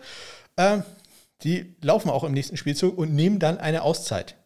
Äh, 0.55 0.79
die 1.43 1.75
laufen 1.83 2.09
auch 2.09 2.23
im 2.23 2.31
nächsten 2.31 2.57
Spielzug 2.57 2.97
und 2.97 3.13
nehmen 3.15 3.41
dann 3.41 3.59
eine 3.59 3.83
Auszeit. 3.83 4.37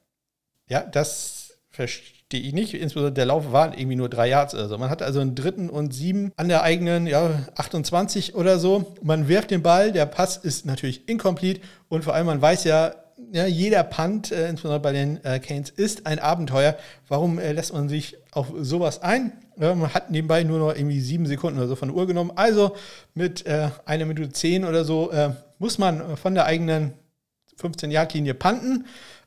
Ja, 0.67 0.81
das 0.81 1.59
verstehe 1.69 2.41
ich 2.41 2.55
nicht. 2.55 2.73
Insbesondere 2.73 3.13
der 3.13 3.27
Lauf 3.27 3.53
war 3.53 3.77
irgendwie 3.77 3.97
nur 3.97 4.09
drei 4.09 4.31
Yards 4.31 4.55
oder 4.55 4.69
so. 4.69 4.79
Man 4.79 4.89
hat 4.89 5.03
also 5.03 5.21
einen 5.21 5.35
dritten 5.35 5.69
und 5.69 5.93
sieben 5.93 6.33
an 6.37 6.49
der 6.49 6.63
eigenen, 6.63 7.07
ja, 7.07 7.49
28 7.57 8.35
oder 8.35 8.59
so. 8.59 8.95
Man 9.03 9.29
wirft 9.29 9.51
den 9.51 9.63
Ball, 9.63 9.93
der 9.93 10.07
Pass 10.07 10.39
ist 10.39 10.65
natürlich 10.65 11.07
incomplete 11.07 11.61
und 11.91 12.03
vor 12.03 12.15
allem 12.15 12.25
man 12.25 12.41
weiß 12.41 12.65
ja, 12.65 12.95
ja, 13.33 13.47
jeder 13.47 13.85
Punt, 13.85 14.33
äh, 14.33 14.49
insbesondere 14.49 14.81
bei 14.81 14.93
den 14.93 15.25
äh, 15.25 15.39
Canes, 15.39 15.71
ist 15.71 16.07
ein 16.07 16.19
Abenteuer. 16.19 16.77
Warum 17.09 17.39
äh, 17.39 17.53
lässt 17.53 17.73
man 17.73 17.89
sich 17.89 18.17
auf 18.33 18.53
sowas 18.59 19.03
ein? 19.03 19.33
Man 19.57 19.95
hat 19.95 20.11
nebenbei 20.11 20.43
nur 20.43 20.59
noch 20.59 20.75
irgendwie 20.75 21.01
sieben 21.01 21.27
Sekunden 21.27 21.59
oder 21.59 21.69
so 21.69 21.77
von 21.77 21.89
der 21.89 21.97
Uhr 21.97 22.09
genommen. 22.09 22.33
Also 22.35 22.75
mit 23.15 23.47
äh, 23.47 23.71
einer 23.85 24.05
Minute 24.05 24.31
zehn 24.31 24.65
oder 24.65 24.85
so 24.85 25.13
äh, 25.13 25.31
muss 25.61 25.79
man 25.79 26.17
von 26.17 26.35
der 26.35 26.47
eigenen 26.47 26.95
15-Yard-Linie 27.61 28.35
panten. 28.35 28.87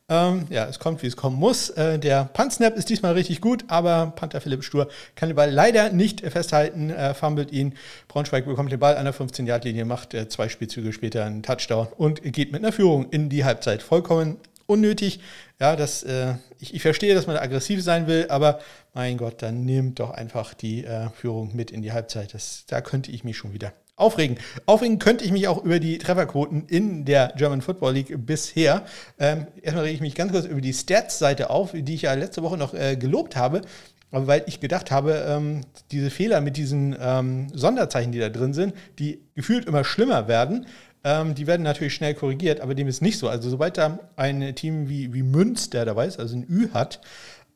Ähm, 0.10 0.48
ja, 0.50 0.66
es 0.66 0.80
kommt, 0.80 1.04
wie 1.04 1.08
es 1.08 1.18
kommen 1.18 1.36
muss. 1.36 1.70
Äh, 1.72 2.00
der 2.00 2.24
Punt-Snap 2.24 2.78
ist 2.78 2.90
diesmal 2.90 3.12
richtig 3.12 3.42
gut, 3.42 3.66
aber 3.68 4.14
Panther 4.16 4.40
Philipp 4.40 4.64
Stur 4.64 4.88
kann 5.16 5.28
den 5.28 5.36
Ball 5.36 5.52
leider 5.52 5.90
nicht 5.90 6.22
festhalten, 6.22 6.90
äh, 6.92 7.14
fummelt 7.14 7.52
ihn. 7.52 7.74
Braunschweig 8.08 8.46
bekommt 8.46 8.72
den 8.72 8.80
Ball 8.80 8.96
an 8.96 9.04
der 9.04 9.14
15-Yard-Linie, 9.14 9.84
macht 9.84 10.14
äh, 10.14 10.30
zwei 10.30 10.48
Spielzüge 10.48 10.94
später 10.94 11.26
einen 11.26 11.44
Touchdown 11.44 11.88
und 11.98 12.24
geht 12.24 12.54
mit 12.54 12.64
einer 12.64 12.72
Führung 12.72 13.10
in 13.10 13.28
die 13.28 13.44
Halbzeit. 13.44 13.84
Vollkommen 13.84 14.38
unnötig. 14.66 15.20
Ja, 15.60 15.76
das, 15.76 16.04
äh, 16.04 16.36
ich, 16.60 16.74
ich, 16.74 16.82
verstehe, 16.82 17.14
dass 17.14 17.28
man 17.28 17.36
aggressiv 17.36 17.84
sein 17.84 18.08
will, 18.08 18.28
aber 18.30 18.60
mein 18.94 19.18
Gott, 19.18 19.42
dann 19.42 19.66
nimmt 19.66 20.00
doch 20.00 20.12
einfach 20.12 20.54
die 20.54 20.86
äh, 20.86 21.10
Führung 21.10 21.54
mit 21.54 21.70
in 21.70 21.82
die 21.82 21.92
Halbzeit. 21.92 22.34
Das, 22.34 22.64
da 22.68 22.80
könnte 22.80 23.12
ich 23.12 23.26
mich 23.26 23.36
schon 23.36 23.52
wieder 23.52 23.74
aufregen. 23.98 24.38
Aufregen 24.66 25.00
könnte 25.00 25.26
ich 25.26 25.32
mich 25.32 25.48
auch 25.50 25.64
über 25.64 25.80
die 25.80 25.98
Trefferquoten 25.98 26.68
in 26.68 27.04
der 27.04 27.34
German 27.36 27.62
Football 27.62 27.94
League 27.94 28.26
bisher. 28.26 28.86
Ähm, 29.20 29.48
erstmal 29.62 29.84
rege 29.84 29.96
ich 29.96 30.02
mich 30.02 30.16
ganz 30.16 30.32
kurz 30.32 30.46
über 30.46 30.62
die 30.62 30.74
Stats-Seite 30.74 31.50
auf, 31.50 31.72
die 31.74 31.96
ich 31.96 32.04
ja 32.04 32.14
letzte 32.14 32.44
Woche 32.44 32.58
noch 32.58 32.74
äh, 32.74 32.96
gelobt 32.96 33.36
habe. 33.36 33.62
Weil 34.10 34.44
ich 34.48 34.62
gedacht 34.62 34.90
habe, 34.90 35.26
ähm, 35.28 35.62
diese 35.92 36.10
Fehler 36.10 36.40
mit 36.40 36.56
diesen 36.56 36.96
ähm, 36.98 37.48
Sonderzeichen, 37.54 38.14
die 38.14 38.20
da 38.20 38.30
drin 38.30 38.54
sind, 38.54 38.74
die 39.00 39.20
gefühlt 39.36 39.66
immer 39.66 39.84
schlimmer 39.84 40.30
werden, 40.30 40.66
ähm, 41.04 41.36
die 41.36 41.46
werden 41.46 41.64
natürlich 41.64 41.94
schnell 41.94 42.14
korrigiert, 42.14 42.62
aber 42.62 42.74
dem 42.74 42.88
ist 42.88 43.02
nicht 43.02 43.20
so. 43.20 43.28
Also 43.28 43.50
sobald 43.50 43.78
da 43.78 44.00
ein 44.16 44.56
Team 44.56 44.88
wie, 44.88 45.14
wie 45.14 45.24
Münster 45.24 45.84
dabei 45.84 46.08
ist, 46.08 46.20
also 46.20 46.38
ein 46.38 46.46
Ü 46.50 46.70
hat, 46.74 47.02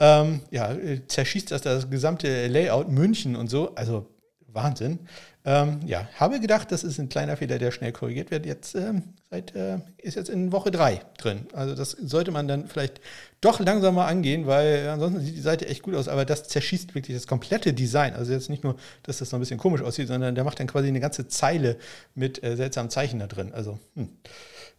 ähm, 0.01 0.41
ja, 0.51 0.73
äh, 0.73 1.07
zerschießt 1.07 1.51
das 1.51 1.61
das 1.61 1.89
gesamte 1.89 2.47
Layout 2.47 2.89
München 2.89 3.37
und 3.37 3.49
so. 3.49 3.73
Also 3.75 4.07
Wahnsinn. 4.53 4.99
Ähm, 5.43 5.79
ja, 5.85 6.07
habe 6.17 6.39
gedacht, 6.39 6.71
das 6.71 6.83
ist 6.83 6.99
ein 6.99 7.09
kleiner 7.09 7.35
Fehler, 7.35 7.57
der 7.57 7.71
schnell 7.71 7.91
korrigiert 7.91 8.29
wird. 8.29 8.45
Jetzt 8.45 8.75
ähm, 8.75 9.03
seit, 9.29 9.55
äh, 9.55 9.79
ist 9.97 10.15
jetzt 10.15 10.29
in 10.29 10.51
Woche 10.51 10.69
3 10.69 11.01
drin. 11.17 11.47
Also 11.53 11.73
das 11.73 11.91
sollte 11.91 12.31
man 12.31 12.47
dann 12.47 12.67
vielleicht 12.67 13.01
doch 13.41 13.59
langsamer 13.59 14.05
angehen, 14.05 14.45
weil 14.45 14.87
ansonsten 14.87 15.21
sieht 15.21 15.35
die 15.35 15.41
Seite 15.41 15.67
echt 15.67 15.81
gut 15.81 15.95
aus, 15.95 16.07
aber 16.07 16.25
das 16.25 16.47
zerschießt 16.47 16.93
wirklich 16.93 17.17
das 17.17 17.25
komplette 17.25 17.73
Design. 17.73 18.13
Also 18.13 18.33
jetzt 18.33 18.49
nicht 18.49 18.63
nur, 18.63 18.75
dass 19.01 19.17
das 19.17 19.31
noch 19.31 19.39
ein 19.39 19.41
bisschen 19.41 19.57
komisch 19.57 19.81
aussieht, 19.81 20.07
sondern 20.07 20.35
der 20.35 20.43
macht 20.43 20.59
dann 20.59 20.67
quasi 20.67 20.89
eine 20.89 20.99
ganze 20.99 21.27
Zeile 21.27 21.77
mit 22.13 22.43
äh, 22.43 22.55
seltsamen 22.55 22.91
Zeichen 22.91 23.19
da 23.19 23.25
drin. 23.25 23.51
Also, 23.53 23.79
hm. 23.95 24.09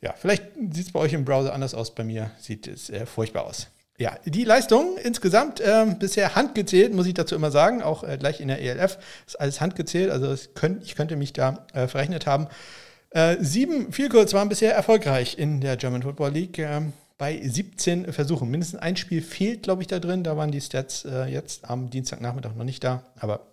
ja, 0.01 0.15
vielleicht 0.17 0.45
sieht 0.73 0.87
es 0.87 0.93
bei 0.93 1.01
euch 1.01 1.13
im 1.13 1.25
Browser 1.25 1.53
anders 1.53 1.75
aus. 1.75 1.93
Bei 1.93 2.05
mir 2.05 2.31
sieht 2.39 2.69
es 2.69 2.89
äh, 2.89 3.05
furchtbar 3.05 3.47
aus. 3.47 3.67
Ja, 3.99 4.17
die 4.25 4.45
Leistung 4.45 4.97
insgesamt 5.03 5.61
äh, 5.61 5.87
bisher 5.99 6.35
handgezählt, 6.35 6.95
muss 6.95 7.07
ich 7.07 7.15
dazu 7.15 7.35
immer 7.35 7.51
sagen, 7.51 7.83
auch 7.83 8.05
äh, 8.05 8.17
gleich 8.19 8.41
in 8.41 8.49
der 8.49 8.61
ELF 8.61 8.99
ist 9.27 9.39
alles 9.39 9.61
handgezählt, 9.61 10.11
also 10.11 10.35
könnt, 10.55 10.83
ich 10.83 10.97
könnte 10.97 11.17
mich 11.17 11.33
da 11.33 11.67
äh, 11.75 11.87
verrechnet 11.87 12.27
haben. 12.27 12.49
Äh, 13.11 13.37
sieben 13.41 13.93
Vielkurs 13.93 14.33
waren 14.33 14.49
bisher 14.49 14.75
erfolgreich 14.75 15.39
in 15.39 15.61
der 15.61 15.77
German 15.77 16.03
Football 16.03 16.31
League 16.31 16.59
ähm, 16.59 16.95
bei 17.19 17.41
17 17.41 18.13
Versuchen. 18.13 18.51
Mindestens 18.51 18.81
ein 18.81 18.97
Spiel 18.97 19.23
fehlt, 19.23 19.63
glaube 19.63 19.83
ich, 19.83 19.87
da 19.87 19.99
drin. 19.99 20.25
Da 20.25 20.37
waren 20.37 20.51
die 20.51 20.61
Stats 20.61 21.05
äh, 21.05 21.27
jetzt 21.27 21.69
am 21.69 21.91
Dienstagnachmittag 21.91 22.55
noch 22.57 22.65
nicht 22.65 22.83
da. 22.83 23.05
Aber 23.21 23.47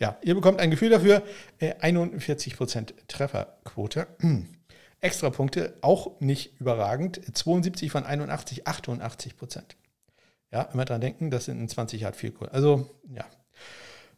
ja, 0.00 0.16
ihr 0.22 0.34
bekommt 0.34 0.58
ein 0.60 0.70
Gefühl 0.70 0.90
dafür. 0.90 1.22
41% 1.60 2.78
äh, 2.78 2.84
Trefferquote. 3.06 4.06
Extrapunkte 5.00 5.74
auch 5.82 6.18
nicht 6.20 6.58
überragend. 6.58 7.20
72 7.32 7.92
von 7.92 8.04
81, 8.04 8.66
88 8.66 9.36
Prozent. 9.36 9.76
Ja, 10.52 10.62
immer 10.72 10.84
dran 10.84 11.00
denken, 11.00 11.30
das 11.30 11.46
sind 11.46 11.60
ein 11.60 11.68
20 11.68 12.02
Yard 12.02 12.16
viel 12.16 12.32
Also, 12.50 12.90
ja. 13.14 13.24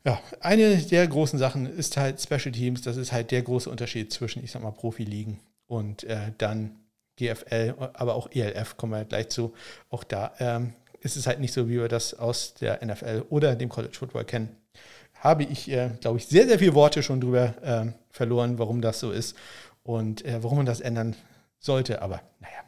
Ja, 0.04 0.20
eine 0.40 0.76
der 0.76 1.06
großen 1.06 1.38
Sachen 1.38 1.66
ist 1.66 1.96
halt 1.96 2.20
Special 2.20 2.52
Teams. 2.52 2.82
Das 2.82 2.96
ist 2.98 3.12
halt 3.12 3.30
der 3.30 3.42
große 3.42 3.70
Unterschied 3.70 4.12
zwischen, 4.12 4.44
ich 4.44 4.50
sag 4.50 4.62
mal, 4.62 4.70
Profiligen 4.72 5.40
und 5.66 6.04
äh, 6.04 6.32
dann 6.36 6.76
GFL, 7.16 7.74
aber 7.94 8.14
auch 8.14 8.28
ELF, 8.32 8.76
kommen 8.76 8.92
wir 8.92 9.04
gleich 9.04 9.28
zu. 9.28 9.54
Auch 9.88 10.04
da 10.04 10.32
ähm, 10.40 10.74
ist 11.00 11.16
es 11.16 11.26
halt 11.26 11.40
nicht 11.40 11.54
so, 11.54 11.68
wie 11.68 11.78
wir 11.78 11.88
das 11.88 12.12
aus 12.14 12.54
der 12.54 12.84
NFL 12.84 13.24
oder 13.30 13.54
dem 13.54 13.68
College 13.68 13.94
Football 13.94 14.24
kennen. 14.24 14.56
Habe 15.14 15.44
ich, 15.44 15.70
äh, 15.70 15.90
glaube 16.00 16.18
ich, 16.18 16.26
sehr, 16.26 16.46
sehr 16.46 16.58
viele 16.58 16.74
Worte 16.74 17.02
schon 17.02 17.20
drüber 17.20 17.54
äh, 17.62 17.92
verloren, 18.10 18.58
warum 18.58 18.82
das 18.82 19.00
so 19.00 19.10
ist 19.10 19.36
und 19.84 20.24
äh, 20.24 20.42
warum 20.42 20.58
man 20.58 20.66
das 20.66 20.80
ändern 20.80 21.16
sollte. 21.58 22.02
Aber 22.02 22.20
naja, 22.40 22.64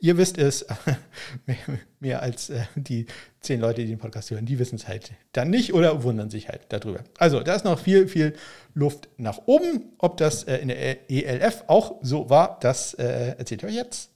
Ihr 0.00 0.16
wisst 0.16 0.38
es, 0.38 0.64
mehr 2.00 2.22
als 2.22 2.50
äh, 2.50 2.62
die 2.76 3.06
zehn 3.40 3.60
Leute, 3.60 3.80
die 3.82 3.88
den 3.88 3.98
Podcast 3.98 4.30
hören, 4.30 4.46
die 4.46 4.58
wissen 4.58 4.76
es 4.76 4.86
halt 4.86 5.12
dann 5.32 5.50
nicht 5.50 5.74
oder 5.74 6.04
wundern 6.04 6.30
sich 6.30 6.48
halt 6.48 6.62
darüber. 6.68 7.02
Also 7.18 7.40
da 7.40 7.54
ist 7.54 7.64
noch 7.64 7.80
viel, 7.80 8.06
viel 8.06 8.34
Luft 8.74 9.08
nach 9.16 9.40
oben. 9.46 9.92
Ob 9.98 10.16
das 10.16 10.44
äh, 10.44 10.58
in 10.58 10.68
der 10.68 11.10
ELF 11.10 11.64
auch 11.66 11.96
so 12.00 12.30
war, 12.30 12.58
das 12.60 12.94
äh, 12.94 13.34
erzählt 13.38 13.62
ihr 13.62 13.68
euch 13.68 13.74
jetzt. 13.74 14.10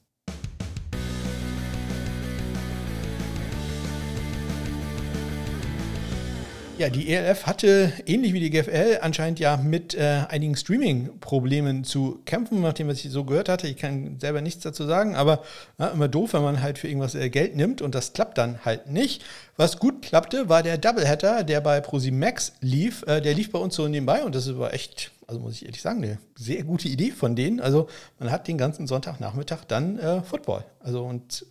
Ja, 6.78 6.88
die 6.88 7.12
ELF 7.12 7.46
hatte 7.46 7.92
ähnlich 8.06 8.32
wie 8.32 8.40
die 8.40 8.50
GFL 8.50 8.98
anscheinend 9.02 9.38
ja 9.38 9.58
mit 9.58 9.94
äh, 9.94 10.22
einigen 10.28 10.56
Streaming-Problemen 10.56 11.84
zu 11.84 12.22
kämpfen, 12.24 12.62
nachdem 12.62 12.88
was 12.88 13.04
ich 13.04 13.10
so 13.10 13.24
gehört 13.24 13.50
hatte. 13.50 13.68
Ich 13.68 13.76
kann 13.76 14.18
selber 14.18 14.40
nichts 14.40 14.62
dazu 14.62 14.84
sagen, 14.86 15.14
aber 15.14 15.42
ja, 15.78 15.88
immer 15.88 16.08
doof, 16.08 16.32
wenn 16.32 16.42
man 16.42 16.62
halt 16.62 16.78
für 16.78 16.88
irgendwas 16.88 17.14
äh, 17.14 17.28
Geld 17.28 17.56
nimmt 17.56 17.82
und 17.82 17.94
das 17.94 18.14
klappt 18.14 18.38
dann 18.38 18.64
halt 18.64 18.88
nicht. 18.88 19.22
Was 19.56 19.78
gut 19.78 20.00
klappte, 20.00 20.48
war 20.48 20.62
der 20.62 20.78
Doubleheader, 20.78 21.44
der 21.44 21.60
bei 21.60 21.80
ProSimax 21.80 22.54
lief. 22.60 23.04
Äh, 23.06 23.20
der 23.20 23.34
lief 23.34 23.52
bei 23.52 23.58
uns 23.58 23.74
so 23.74 23.86
nebenbei 23.86 24.24
und 24.24 24.34
das 24.34 24.56
war 24.56 24.72
echt, 24.72 25.12
also 25.26 25.40
muss 25.40 25.56
ich 25.56 25.66
ehrlich 25.66 25.82
sagen, 25.82 26.02
eine 26.02 26.18
sehr 26.36 26.62
gute 26.62 26.88
Idee 26.88 27.10
von 27.10 27.36
denen. 27.36 27.60
Also 27.60 27.88
man 28.18 28.30
hat 28.30 28.48
den 28.48 28.56
ganzen 28.56 28.86
Sonntagnachmittag 28.86 29.64
dann 29.68 29.98
äh, 29.98 30.22
Football. 30.22 30.64
Also 30.80 31.04
und 31.04 31.44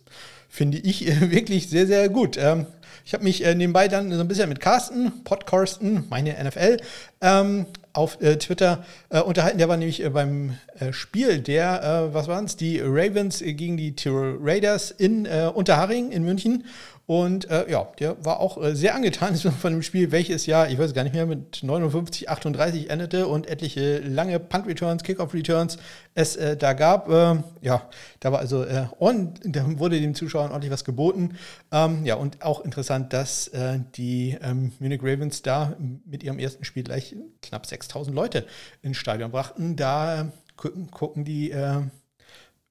finde 0.48 0.78
ich 0.78 1.06
wirklich 1.30 1.70
sehr, 1.70 1.86
sehr 1.86 2.08
gut. 2.08 2.36
Ähm, 2.36 2.66
ich 3.04 3.14
habe 3.14 3.24
mich 3.24 3.44
äh, 3.44 3.54
nebenbei 3.54 3.88
dann 3.88 4.12
so 4.12 4.20
ein 4.20 4.28
bisschen 4.28 4.48
mit 4.48 4.60
Carsten, 4.60 5.24
Podcarsten, 5.24 6.04
meine 6.10 6.32
NFL, 6.44 6.78
ähm, 7.20 7.66
auf 7.92 8.20
äh, 8.20 8.36
Twitter 8.36 8.84
äh, 9.10 9.20
unterhalten. 9.20 9.58
Der 9.58 9.68
war 9.68 9.76
nämlich 9.76 10.02
äh, 10.02 10.10
beim 10.10 10.58
äh, 10.78 10.92
Spiel 10.92 11.40
der, 11.40 11.82
äh, 12.10 12.14
was 12.14 12.28
waren 12.28 12.44
es, 12.44 12.56
die 12.56 12.80
Ravens 12.80 13.40
gegen 13.40 13.76
die 13.76 13.94
Tirol 13.94 14.38
Raiders 14.40 14.90
in 14.90 15.26
Unterhaching 15.26 16.12
in 16.12 16.24
München. 16.24 16.64
Und 17.06 17.50
äh, 17.50 17.70
ja, 17.70 17.88
der 17.98 18.24
war 18.24 18.40
auch 18.40 18.62
äh, 18.62 18.76
sehr 18.76 18.94
angetan 18.94 19.34
von 19.60 19.72
dem 19.72 19.82
Spiel, 19.82 20.12
welches 20.12 20.46
ja, 20.46 20.66
ich 20.66 20.78
weiß 20.78 20.94
gar 20.94 21.02
nicht 21.02 21.14
mehr, 21.14 21.26
mit 21.26 21.62
59, 21.62 22.28
38 22.28 22.90
endete 22.90 23.26
und 23.26 23.48
etliche 23.48 23.98
lange 23.98 24.38
Punt-Returns, 24.38 25.02
Kickoff-Returns 25.02 25.78
es 26.14 26.36
äh, 26.36 26.56
da 26.56 26.74
gab. 26.74 27.08
Ähm, 27.08 27.44
ja, 27.60 27.88
da 28.20 28.32
war 28.32 28.38
also, 28.38 28.64
äh, 28.64 28.86
und 28.98 29.40
da 29.44 29.78
wurde 29.78 30.00
den 30.00 30.14
Zuschauern 30.14 30.50
ordentlich 30.50 30.72
was 30.72 30.84
geboten. 30.84 31.36
Ähm, 31.72 32.04
ja, 32.04 32.14
und 32.14 32.42
auch 32.42 32.64
interessant, 32.64 33.12
dass 33.12 33.48
äh, 33.48 33.80
die 33.96 34.38
ähm, 34.40 34.72
Munich 34.78 35.00
Ravens 35.02 35.42
da 35.42 35.76
mit 36.04 36.22
ihrem 36.22 36.38
ersten 36.38 36.64
Spiel 36.64 36.84
gleich 36.84 37.16
knapp 37.42 37.66
6000 37.66 38.14
Leute 38.14 38.46
ins 38.82 38.96
Stadion 38.96 39.32
brachten. 39.32 39.76
Da 39.76 40.30
gucken, 40.56 40.90
gucken 40.90 41.24
die 41.24 41.50
äh, 41.50 41.80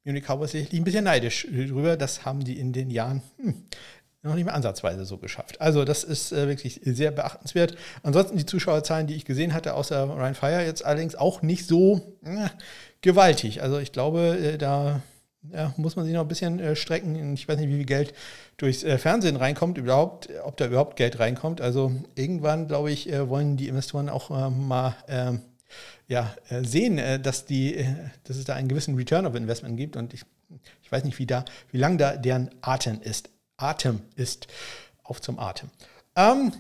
Munich 0.04 0.24
Cowboys 0.26 0.52
sicherlich 0.52 0.80
ein 0.80 0.84
bisschen 0.84 1.04
neidisch 1.04 1.48
drüber. 1.48 1.98
Das 1.98 2.26
haben 2.26 2.44
die 2.44 2.58
in 2.58 2.74
den 2.74 2.90
Jahren 2.90 3.22
hm, 3.38 3.66
noch 4.24 4.36
nicht 4.36 4.46
mehr 4.46 4.54
ansatzweise 4.54 5.06
so 5.06 5.18
geschafft. 5.18 5.60
Also 5.62 5.84
das 5.84 6.04
ist 6.04 6.32
äh, 6.32 6.48
wirklich 6.48 6.80
sehr 6.84 7.12
beachtenswert. 7.12 7.76
Ansonsten 8.04 8.38
die 8.38 8.46
Zuschauerzahlen, 8.46 9.08
die 9.08 9.16
ich 9.16 9.26
gesehen 9.26 9.54
hatte, 9.54 9.74
außer 9.74 10.04
Ryan 10.04 10.36
Fire 10.36 10.64
jetzt 10.64 10.86
allerdings 10.86 11.16
auch 11.16 11.42
nicht 11.42 11.66
so 11.66 12.18
äh, 12.24 12.50
gewaltig. 13.02 13.62
Also 13.64 13.80
ich 13.80 13.92
glaube, 13.92 14.38
äh, 14.38 14.58
da 14.58 15.02
ja, 15.52 15.74
muss 15.78 15.96
man 15.96 16.06
sich 16.06 16.14
noch 16.14 16.22
ein 16.22 16.28
bisschen 16.28 16.60
äh, 16.60 16.76
strecken. 16.76 17.34
Ich 17.34 17.48
weiß 17.48 17.58
nicht, 17.58 17.70
wie 17.70 17.78
viel 17.78 17.86
Geld 17.86 18.14
durchs 18.58 18.84
äh, 18.84 19.00
Fernsehen 19.00 19.38
reinkommt, 19.38 19.80
überhaupt, 19.80 20.30
ob 20.44 20.56
da 20.58 20.68
überhaupt 20.68 20.98
Geld 20.98 21.20
reinkommt. 21.20 21.60
Also 21.60 21.92
irgendwann, 22.14 22.68
glaube 22.68 22.92
ich, 22.92 23.12
äh, 23.12 23.28
wollen 23.28 23.58
die 23.58 23.68
Investoren 23.68 24.08
auch 24.08 24.30
mal 24.52 24.96
ähm, 25.08 25.42
ja, 26.08 26.36
sehen, 26.62 27.00
dass, 27.24 27.46
die, 27.46 27.86
dass 28.26 28.36
es 28.36 28.44
da 28.44 28.54
einen 28.54 28.68
gewissen 28.68 28.96
Return 28.96 29.26
of 29.26 29.34
Investment 29.34 29.78
gibt. 29.78 29.96
Und 29.96 30.14
ich, 30.14 30.24
ich 30.84 30.92
weiß 30.92 31.06
nicht, 31.06 31.18
wie, 31.20 31.26
da, 31.26 31.46
wie 31.72 31.78
lang 31.78 31.98
da 31.98 32.18
deren 32.18 32.50
Atem 32.60 33.00
ist. 33.02 33.30
Atem 33.62 34.02
ist. 34.16 34.48
Auf 35.04 35.22
zum 35.22 35.40
Atem. 35.40 35.70
Ähm, 36.16 36.54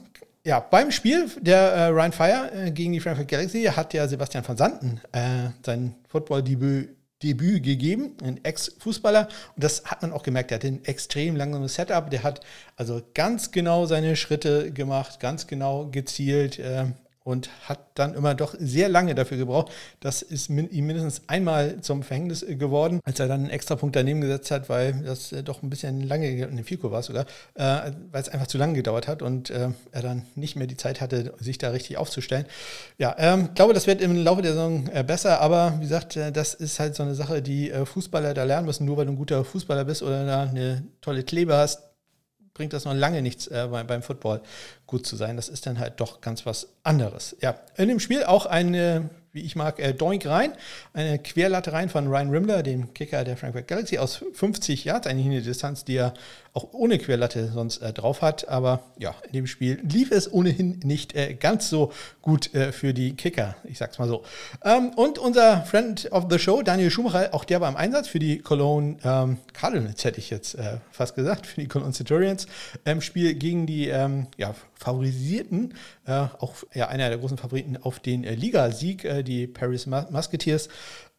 ja, 0.43 0.59
beim 0.59 0.91
Spiel 0.91 1.29
der 1.39 1.59
äh, 1.59 1.85
Ryan 1.87 2.11
Fire 2.11 2.51
äh, 2.53 2.71
gegen 2.71 2.93
die 2.93 2.99
Frankfurt 2.99 3.27
Galaxy 3.27 3.63
hat 3.63 3.93
ja 3.93 4.07
Sebastian 4.07 4.47
van 4.47 4.57
Santen 4.57 5.01
äh, 5.11 5.49
sein 5.63 5.95
Football-Debüt 6.09 6.89
Debüt 7.21 7.63
gegeben, 7.63 8.15
ein 8.23 8.43
Ex-Fußballer. 8.43 9.27
Und 9.55 9.63
das 9.63 9.85
hat 9.85 10.01
man 10.01 10.11
auch 10.11 10.23
gemerkt, 10.23 10.51
der 10.51 10.57
hat 10.57 10.65
ein 10.65 10.83
extrem 10.85 11.35
langsames 11.35 11.75
Setup. 11.75 12.09
Der 12.09 12.23
hat 12.23 12.41
also 12.75 13.01
ganz 13.13 13.51
genau 13.51 13.85
seine 13.85 14.15
Schritte 14.15 14.71
gemacht, 14.71 15.19
ganz 15.19 15.47
genau 15.47 15.87
gezielt. 15.91 16.57
Äh, 16.57 16.85
und 17.23 17.49
hat 17.67 17.79
dann 17.95 18.15
immer 18.15 18.33
doch 18.33 18.55
sehr 18.57 18.89
lange 18.89 19.13
dafür 19.13 19.37
gebraucht. 19.37 19.71
Das 19.99 20.21
ist 20.21 20.49
ihm 20.49 20.87
mindestens 20.87 21.21
einmal 21.27 21.79
zum 21.81 22.01
Verhängnis 22.03 22.41
äh, 22.41 22.55
geworden, 22.55 22.99
als 23.03 23.19
er 23.19 23.27
dann 23.27 23.41
einen 23.41 23.49
extra 23.49 23.75
Punkt 23.75 23.95
daneben 23.95 24.21
gesetzt 24.21 24.49
hat, 24.49 24.69
weil 24.69 25.03
das 25.03 25.31
äh, 25.31 25.43
doch 25.43 25.61
ein 25.61 25.69
bisschen 25.69 26.01
lange, 26.01 26.47
eine 26.47 26.63
Fico 26.63 26.91
war 26.91 27.03
sogar, 27.03 27.25
äh, 27.55 27.91
weil 28.11 28.21
es 28.21 28.29
einfach 28.29 28.47
zu 28.47 28.57
lange 28.57 28.73
gedauert 28.73 29.07
hat 29.07 29.21
und 29.21 29.49
äh, 29.51 29.69
er 29.91 30.01
dann 30.01 30.25
nicht 30.35 30.55
mehr 30.55 30.67
die 30.67 30.77
Zeit 30.77 30.99
hatte, 30.99 31.33
sich 31.39 31.57
da 31.57 31.69
richtig 31.69 31.97
aufzustellen. 31.97 32.45
Ja, 32.97 33.15
ähm, 33.19 33.49
glaube, 33.53 33.73
das 33.73 33.85
wird 33.85 34.01
im 34.01 34.15
Laufe 34.23 34.41
der 34.41 34.53
Saison 34.53 34.87
äh, 34.91 35.03
besser, 35.03 35.41
aber 35.41 35.75
wie 35.77 35.83
gesagt, 35.83 36.17
äh, 36.17 36.31
das 36.31 36.55
ist 36.55 36.79
halt 36.79 36.95
so 36.95 37.03
eine 37.03 37.13
Sache, 37.13 37.41
die 37.41 37.71
Fußballer 37.71 38.33
da 38.33 38.43
lernen 38.43 38.65
müssen. 38.65 38.85
Nur 38.85 38.97
weil 38.97 39.05
du 39.05 39.11
ein 39.11 39.17
guter 39.17 39.43
Fußballer 39.45 39.85
bist 39.85 40.01
oder 40.03 40.25
da 40.25 40.43
eine 40.43 40.83
tolle 41.01 41.23
Klebe 41.23 41.55
hast, 41.55 41.90
bringt 42.53 42.73
das 42.73 42.85
noch 42.85 42.93
lange 42.93 43.21
nichts 43.21 43.47
äh, 43.47 43.67
beim 43.67 44.01
Football 44.01 44.41
gut 44.87 45.05
zu 45.05 45.15
sein. 45.15 45.35
Das 45.35 45.49
ist 45.49 45.65
dann 45.65 45.79
halt 45.79 45.99
doch 45.99 46.21
ganz 46.21 46.45
was 46.45 46.67
anderes. 46.83 47.35
Ja, 47.41 47.55
in 47.77 47.87
dem 47.87 47.99
Spiel 47.99 48.23
auch 48.23 48.45
eine 48.45 49.09
wie 49.33 49.41
ich 49.41 49.55
mag, 49.55 49.79
äh, 49.79 49.93
Doink 49.93 50.25
rein. 50.25 50.53
Eine 50.93 51.19
Querlatte 51.19 51.71
rein 51.71 51.89
von 51.89 52.07
Ryan 52.07 52.29
Rimmler, 52.29 52.63
dem 52.63 52.93
Kicker 52.93 53.23
der 53.23 53.37
Frankfurt 53.37 53.67
Galaxy, 53.67 53.97
aus 53.97 54.23
50 54.33 54.83
Yards. 54.83 55.07
Eigentlich 55.07 55.27
eine 55.27 55.41
Distanz, 55.41 55.85
die 55.85 55.95
er 55.95 56.13
auch 56.53 56.73
ohne 56.73 56.97
Querlatte 56.97 57.49
sonst 57.53 57.77
äh, 57.77 57.93
drauf 57.93 58.21
hat. 58.21 58.47
Aber 58.49 58.83
ja, 58.97 59.15
in 59.27 59.33
dem 59.33 59.47
Spiel 59.47 59.79
lief 59.83 60.11
es 60.11 60.31
ohnehin 60.31 60.79
nicht 60.83 61.15
äh, 61.15 61.33
ganz 61.33 61.69
so 61.69 61.91
gut 62.21 62.53
äh, 62.53 62.71
für 62.71 62.93
die 62.93 63.15
Kicker. 63.15 63.55
Ich 63.63 63.77
sag's 63.77 63.99
mal 63.99 64.07
so. 64.07 64.23
Ähm, 64.63 64.89
und 64.95 65.17
unser 65.17 65.63
Friend 65.63 66.11
of 66.11 66.27
the 66.29 66.39
Show, 66.39 66.61
Daniel 66.61 66.91
Schumacher, 66.91 67.29
auch 67.33 67.45
der 67.45 67.61
war 67.61 67.69
im 67.69 67.77
Einsatz 67.77 68.07
für 68.07 68.19
die 68.19 68.39
Cologne 68.39 68.97
ähm, 69.03 69.37
Cardinals, 69.53 70.03
hätte 70.03 70.19
ich 70.19 70.29
jetzt 70.29 70.55
äh, 70.55 70.77
fast 70.91 71.15
gesagt, 71.15 71.47
für 71.47 71.61
die 71.61 71.67
Cologne 71.67 71.93
Centurions. 71.93 72.47
Im 72.83 73.01
Spiel 73.01 73.33
gegen 73.35 73.65
die 73.65 73.87
ähm, 73.87 74.27
ja, 74.37 74.53
favorisierten, 74.75 75.73
äh, 76.05 76.11
auch 76.11 76.55
ja, 76.73 76.87
einer 76.87 77.09
der 77.09 77.17
großen 77.17 77.37
Favoriten 77.37 77.77
auf 77.77 77.99
den 77.99 78.23
äh, 78.23 78.35
Ligasieg, 78.35 79.07
die 79.25 79.47
Paris 79.47 79.85
Musketeers. 79.85 80.67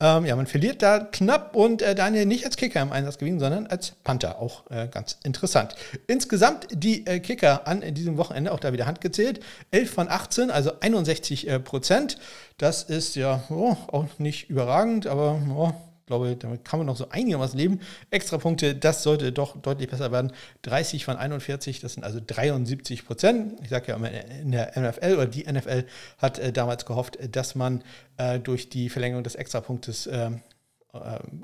Ähm, 0.01 0.27
ja, 0.27 0.37
man 0.37 0.47
verliert 0.47 0.83
da 0.83 0.99
knapp 1.01 1.55
und 1.55 1.81
Daniel 1.81 2.27
nicht 2.27 2.45
als 2.45 2.57
Kicker 2.57 2.83
im 2.83 2.92
Einsatz 2.92 3.18
gewesen, 3.18 3.40
sondern 3.40 3.66
als 3.68 3.92
Panther. 4.03 4.40
Auch 4.40 4.64
ganz 4.90 5.18
interessant. 5.25 5.75
Insgesamt 6.07 6.67
die 6.73 7.07
äh, 7.07 7.21
Kicker 7.21 7.67
an 7.67 7.83
diesem 7.95 8.17
Wochenende, 8.17 8.53
auch 8.53 8.61
da 8.61 8.73
wieder 8.73 8.87
handgezählt, 8.87 9.41
11 9.71 9.91
von 9.91 10.09
18, 10.09 10.51
also 10.51 10.73
61 10.81 11.49
Prozent. 11.65 12.19
Das 12.59 12.83
ist 12.83 13.17
ja 13.17 13.43
oh, 13.51 13.77
auch 13.89 14.07
nicht 14.19 14.51
überragend, 14.51 15.07
aber 15.07 15.41
oh, 15.55 15.73
glaube, 16.13 16.37
damit 16.37 16.65
kann 16.65 16.79
man 16.79 16.87
noch 16.87 16.97
so 16.97 17.09
einigermaßen 17.09 17.59
leben. 17.59 17.81
Extrapunkte, 18.11 18.75
das 18.75 19.03
sollte 19.03 19.33
doch 19.33 19.57
deutlich 19.61 19.89
besser 19.89 20.13
werden. 20.13 20.33
30 20.63 21.05
von 21.05 21.17
41, 21.17 21.81
das 21.81 21.95
sind 21.95 22.05
also 22.05 22.21
73 22.25 23.07
Prozent. 23.07 23.59
Ich 23.63 23.71
sage 23.71 23.89
ja 23.89 23.97
immer, 23.97 24.11
in 24.11 24.53
der 24.53 24.73
NFL 24.77 25.15
oder 25.15 25.27
die 25.27 25.51
NFL 25.51 25.85
hat 26.19 26.39
äh, 26.39 26.53
damals 26.53 26.85
gehofft, 26.85 27.19
dass 27.35 27.55
man 27.55 27.83
äh, 28.19 28.39
durch 28.39 28.69
die 28.69 28.91
Verlängerung 28.91 29.25
des 29.25 29.35
Extrapunktes 29.35 30.07
äh, 30.07 30.31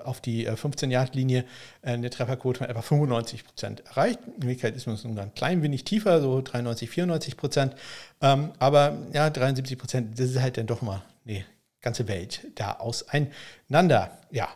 auf 0.05 0.21
die 0.21 0.49
15-Yard-Linie 0.49 1.45
äh, 1.83 1.93
eine 1.93 2.11
Trefferquote 2.11 2.59
von 2.59 2.69
etwa 2.69 2.83
95 2.83 3.45
Prozent 3.45 3.83
erreicht. 3.87 4.21
In 4.27 4.43
Wirklichkeit 4.43 4.77
ist 4.77 4.87
man 4.87 4.97
so 4.97 5.09
ein 5.09 5.35
klein 5.35 5.63
wenig 5.63 5.85
tiefer, 5.85 6.21
so 6.21 6.43
93, 6.43 6.91
94 6.91 7.37
Prozent. 7.37 7.75
Ähm, 8.21 8.51
aber 8.59 8.99
ja, 9.13 9.31
73 9.31 9.79
Prozent, 9.79 10.19
das 10.19 10.31
ist 10.31 10.41
halt 10.41 10.59
dann 10.59 10.67
doch 10.67 10.83
mal 10.83 11.03
eine 11.27 11.45
ganze 11.81 12.09
Welt 12.09 12.47
da 12.57 12.73
auseinander. 12.73 14.19
Ja. 14.31 14.49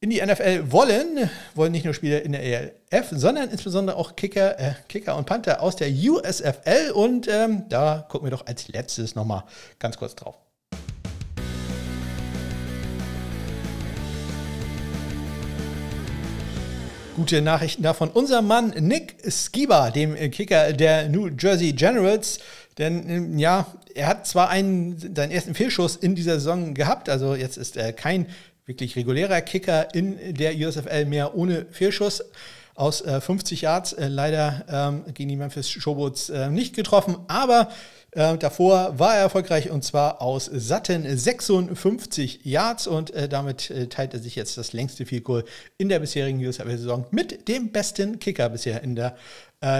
In 0.00 0.10
die 0.10 0.20
NFL 0.20 0.70
wollen, 0.70 1.30
wollen 1.54 1.72
nicht 1.72 1.84
nur 1.84 1.94
Spieler 1.94 2.22
in 2.22 2.32
der 2.32 2.42
ELF, 2.42 3.08
sondern 3.12 3.48
insbesondere 3.48 3.96
auch 3.96 4.16
Kicker, 4.16 4.58
äh, 4.58 4.74
Kicker 4.88 5.16
und 5.16 5.26
Panther 5.26 5.62
aus 5.62 5.76
der 5.76 5.88
USFL. 5.88 6.90
Und 6.92 7.28
ähm, 7.28 7.68
da 7.68 8.04
gucken 8.08 8.26
wir 8.26 8.30
doch 8.32 8.46
als 8.46 8.68
letztes 8.68 9.14
nochmal 9.14 9.44
ganz 9.78 9.96
kurz 9.96 10.14
drauf. 10.14 10.43
Gute 17.16 17.42
Nachrichten 17.42 17.84
davon. 17.84 18.10
Unser 18.10 18.42
Mann 18.42 18.70
Nick 18.70 19.14
Skiba, 19.30 19.92
dem 19.92 20.16
Kicker 20.32 20.72
der 20.72 21.08
New 21.08 21.28
Jersey 21.28 21.72
Generals, 21.72 22.40
denn 22.76 23.08
ähm, 23.08 23.38
ja, 23.38 23.68
er 23.94 24.08
hat 24.08 24.26
zwar 24.26 24.50
einen, 24.50 24.98
seinen 24.98 25.30
ersten 25.30 25.54
Fehlschuss 25.54 25.94
in 25.94 26.16
dieser 26.16 26.34
Saison 26.34 26.74
gehabt, 26.74 27.08
also 27.08 27.36
jetzt 27.36 27.56
ist 27.56 27.76
er 27.76 27.92
kein 27.92 28.26
wirklich 28.66 28.96
regulärer 28.96 29.42
Kicker 29.42 29.94
in 29.94 30.34
der 30.34 30.56
USFL 30.56 31.04
mehr 31.04 31.36
ohne 31.36 31.66
Fehlschuss. 31.70 32.24
aus 32.74 33.00
äh, 33.02 33.20
50 33.20 33.60
Yards. 33.60 33.92
Äh, 33.92 34.08
leider 34.08 34.64
ähm, 34.68 35.04
gegen 35.14 35.28
die 35.28 35.36
Memphis 35.36 35.70
Showboats 35.70 36.30
äh, 36.30 36.50
nicht 36.50 36.74
getroffen, 36.74 37.16
aber 37.28 37.68
äh, 38.14 38.38
davor 38.38 38.98
war 38.98 39.16
er 39.16 39.22
erfolgreich 39.22 39.70
und 39.70 39.82
zwar 39.82 40.22
aus 40.22 40.44
satten 40.52 41.04
56 41.16 42.44
Yards 42.44 42.86
und 42.86 43.10
äh, 43.10 43.28
damit 43.28 43.70
äh, 43.70 43.88
teilt 43.88 44.14
er 44.14 44.20
sich 44.20 44.36
jetzt 44.36 44.56
das 44.56 44.72
längste 44.72 45.04
Field 45.04 45.24
Goal 45.24 45.44
in 45.78 45.88
der 45.88 45.98
bisherigen 45.98 46.38
USFL-Saison 46.44 47.06
mit 47.10 47.48
dem 47.48 47.72
besten 47.72 48.20
Kicker 48.20 48.48
bisher 48.48 48.82
in 48.82 48.94
der 48.94 49.16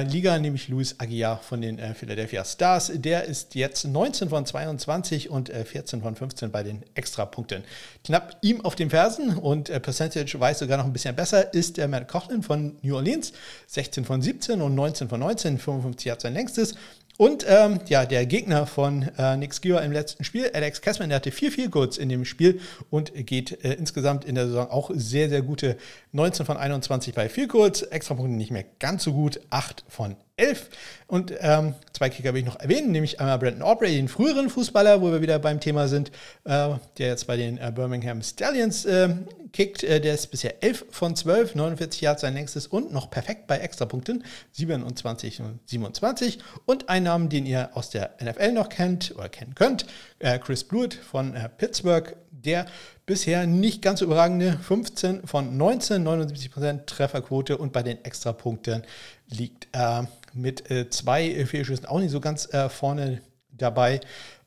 Liga, 0.07 0.39
nämlich 0.39 0.69
Luis 0.69 0.95
Aguiar 0.97 1.43
von 1.43 1.61
den 1.61 1.79
Philadelphia 1.95 2.43
Stars. 2.43 2.91
Der 2.95 3.25
ist 3.25 3.55
jetzt 3.55 3.85
19 3.85 4.31
von 4.31 4.47
22 4.47 5.29
und 5.29 5.51
14 5.51 6.01
von 6.01 6.17
15 6.17 6.51
bei 6.51 6.63
den 6.63 6.83
Extrapunkten. 6.95 7.65
Knapp 8.03 8.35
ihm 8.41 8.65
auf 8.65 8.77
den 8.77 8.89
Fersen 8.89 9.37
und 9.37 9.71
Percentage 9.83 10.41
weiß 10.41 10.61
sogar 10.61 10.79
noch 10.79 10.87
ein 10.87 10.95
bisschen 10.95 11.15
besser, 11.15 11.53
ist 11.53 11.77
der 11.77 11.89
Matt 11.89 12.09
Coughlin 12.09 12.43
von 12.43 12.79
New 12.81 12.97
Orleans. 12.97 13.35
16 13.67 14.07
von 14.07 14.23
17 14.23 14.63
und 14.63 14.75
19 14.75 15.11
von 15.11 15.21
19, 15.21 15.59
55 15.59 16.07
Yards 16.07 16.23
sein 16.23 16.33
längstes. 16.33 16.77
Und 17.17 17.47
ähm, 17.49 17.79
ja, 17.87 18.07
der 18.07 18.27
Gegner 18.27 18.67
von 18.67 19.03
äh, 19.17 19.37
Nick 19.37 19.55
Skier 19.55 19.81
im 19.83 19.93
letzten 19.93 20.25
Spiel, 20.25 20.51
Alex 20.53 20.81
Kessman, 20.81 21.11
der 21.11 21.17
hatte 21.17 21.31
vier 21.31 21.53
viel 21.53 21.71
Goals 21.71 21.97
in 21.97 22.09
dem 22.09 22.25
Spiel 22.25 22.61
und 22.91 23.13
geht 23.15 23.65
äh, 23.65 23.75
insgesamt 23.75 24.25
in 24.25 24.35
der 24.35 24.49
Saison 24.49 24.69
auch 24.69 24.91
sehr, 24.95 25.29
sehr 25.29 25.43
gute 25.43 25.77
19 26.11 26.45
von 26.45 26.57
21 26.57 27.15
bei 27.15 27.29
vier 27.29 27.47
Goals. 27.47 27.83
Extrapunkte 27.83 28.35
nicht 28.35 28.51
mehr 28.51 28.65
ganz 28.81 29.05
so 29.05 29.13
gut, 29.13 29.41
8 29.51 29.85
von 29.89 30.17
11. 30.37 30.69
Und 31.07 31.33
ähm, 31.41 31.75
zwei 31.93 32.11
Kicker 32.11 32.35
will 32.35 32.41
ich 32.41 32.47
noch 32.47 32.59
erwähnen, 32.59 32.91
nämlich 32.91 33.21
einmal 33.21 33.39
Brandon 33.39 33.63
Aubrey, 33.63 33.95
den 33.95 34.09
früheren 34.09 34.51
Fußballer, 34.51 35.01
wo 35.01 35.13
wir 35.13 35.23
wieder 35.23 35.39
beim 35.39 35.61
Thema 35.61 35.87
sind, 35.87 36.11
äh, 36.45 36.71
der 36.99 37.09
jetzt 37.09 37.27
bei 37.27 37.37
den 37.37 37.59
äh, 37.59 37.71
Birmingham 37.75 38.21
Stallions 38.23 38.85
äh, 38.85 39.11
kickt. 39.53 39.83
Der 39.83 40.15
ist 40.15 40.29
bisher 40.29 40.63
11 40.63 40.87
von 40.91 41.15
12, 41.15 41.55
49 41.55 42.01
Yards 42.01 42.23
sein 42.23 42.35
längstes 42.35 42.67
und 42.67 42.93
noch 42.93 43.11
perfekt 43.11 43.47
bei 43.47 43.59
Extrapunkten, 43.59 44.25
27 44.53 45.41
und 45.41 45.61
27. 45.67 46.39
Und 46.67 46.89
ein 46.89 47.05
Namen, 47.05 47.29
den 47.29 47.47
ihr 47.47 47.71
aus 47.75 47.91
der 47.91 48.17
NFL 48.21 48.53
noch 48.53 48.69
kennt 48.69 49.15
oder 49.17 49.29
kennen 49.29 49.55
könnt, 49.55 49.87
äh, 50.19 50.39
Chris 50.39 50.65
Blewett 50.65 50.95
von 50.95 51.37
äh, 51.37 51.49
Pittsburgh, 51.49 52.17
der 52.31 52.67
bisher 53.07 53.47
nicht 53.47 53.83
ganz 53.83 54.01
so 54.01 54.07
überragende 54.07 54.59
15 54.59 55.27
von 55.27 55.57
19, 55.57 56.07
79% 56.07 56.87
Trefferquote 56.87 57.57
und 57.57 57.73
bei 57.73 57.83
den 57.83 58.05
Extrapunkten 58.05 58.83
liegt 59.29 59.69
er 59.73 60.09
mit 60.35 60.71
äh, 60.71 60.91
zwei 60.91 61.47
Fehlschüssen 61.47 61.87
auch 61.87 62.01
nicht 62.01 62.11
so 62.11 62.21
ganz 62.21 62.53
äh, 62.53 62.69
vorne 62.69 63.21
dabei. 63.51 64.01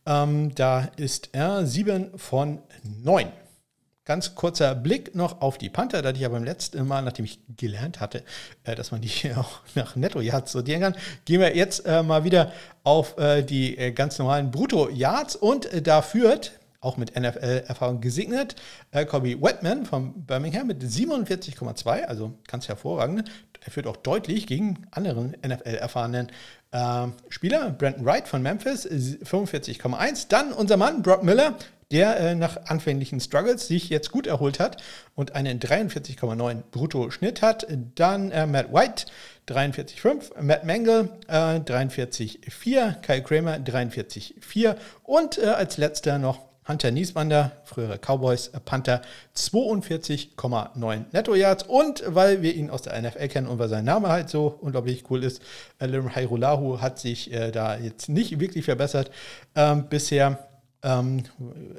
Ähm, 0.06 0.54
da 0.56 0.90
ist 0.98 1.30
er 1.34 1.66
7 1.66 2.18
von 2.18 2.60
9. 3.04 3.28
Ganz 4.06 4.36
kurzer 4.36 4.74
Blick 4.74 5.16
noch 5.16 5.42
auf 5.42 5.58
die 5.58 5.70
Panther, 5.70 6.02
da 6.02 6.12
ich 6.12 6.20
ja 6.20 6.30
beim 6.30 6.46
letzten 6.46 6.88
Mal, 6.88 7.02
nachdem 7.02 7.26
ich 7.26 7.40
gelernt 7.58 8.00
hatte, 8.00 8.24
äh, 8.64 8.74
dass 8.74 8.92
man 8.92 9.02
die 9.02 9.34
auch 9.36 9.60
nach 9.76 9.98
Netto-Yards 9.98 10.54
sortieren 10.54 10.82
kann, 10.82 10.96
gehen 11.26 11.42
wir 11.42 11.56
jetzt 11.56 11.86
äh, 11.86 12.04
mal 12.04 12.24
wieder 12.24 12.54
auf 12.84 13.18
äh, 13.18 13.44
die 13.44 13.78
äh, 13.78 13.92
ganz 13.92 14.18
normalen 14.18 14.50
Brutto-Yards 14.50 15.36
und 15.36 15.70
da 15.86 16.02
führt 16.02 16.54
auch 16.88 16.96
mit 16.96 17.20
NFL-Erfahrung 17.20 18.00
gesegnet. 18.00 18.56
Äh, 18.92 19.06
Kobe 19.06 19.42
Wetman 19.42 19.86
von 19.86 20.26
Birmingham 20.26 20.68
mit 20.68 20.82
47,2, 20.82 22.06
also 22.06 22.34
ganz 22.48 22.70
hervorragend. 22.70 23.30
Er 23.60 23.72
führt 23.72 23.88
auch 23.88 23.98
deutlich 23.98 24.48
gegen 24.48 24.88
anderen 24.92 25.36
NFL-erfahrenen 25.46 26.32
äh, 26.72 27.08
Spieler. 27.28 27.72
Brandon 27.72 28.06
Wright 28.06 28.28
von 28.28 28.42
Memphis 28.42 28.88
45,1. 28.88 30.28
Dann 30.30 30.54
unser 30.54 30.78
Mann 30.78 31.02
Brock 31.02 31.24
Miller, 31.24 31.58
der 31.92 32.18
äh, 32.18 32.36
nach 32.36 32.66
anfänglichen 32.68 33.20
Struggles 33.20 33.68
sich 33.68 33.90
jetzt 33.90 34.12
gut 34.12 34.26
erholt 34.26 34.62
hat 34.62 34.82
und 35.16 35.36
einen 35.36 35.60
43,9 35.60 36.64
Brutto-Schnitt 36.72 37.42
hat. 37.42 37.68
Dann 37.96 38.32
äh, 38.32 38.48
Matt 38.48 38.74
White 38.74 39.06
43,5, 39.48 40.42
Matt 40.42 40.66
Mangle 40.66 41.10
äh, 41.28 41.60
43,4, 41.60 43.02
Kyle 43.02 43.24
Kramer 43.24 43.58
43,4 43.58 44.76
und 45.04 45.38
äh, 45.38 45.48
als 45.48 45.78
letzter 45.78 46.20
noch 46.20 46.47
Hunter 46.68 46.92
Nieswander, 46.92 47.52
frühere 47.64 47.98
Cowboys 47.98 48.50
äh, 48.50 48.60
Panther, 48.60 49.02
42,9 49.36 51.06
Netto-Yards. 51.12 51.64
Und 51.64 52.04
weil 52.08 52.42
wir 52.42 52.54
ihn 52.54 52.70
aus 52.70 52.82
der 52.82 53.02
NFL 53.02 53.28
kennen 53.28 53.48
und 53.48 53.60
weil 53.60 53.70
sein 53.70 53.86
Name 53.86 54.10
halt 54.10 54.30
so 54.30 54.58
unglaublich 54.62 55.06
cool 55.10 55.24
ist, 55.24 55.42
Lirim 55.80 56.14
Hairulahu 56.14 56.82
hat 56.82 57.00
sich 57.00 57.32
äh, 57.32 57.52
da 57.52 57.78
jetzt 57.78 58.10
nicht 58.10 58.40
wirklich 58.40 58.66
verbessert. 58.66 59.12
Ähm, 59.56 59.88
bisher 59.90 60.48
ähm, 60.84 61.24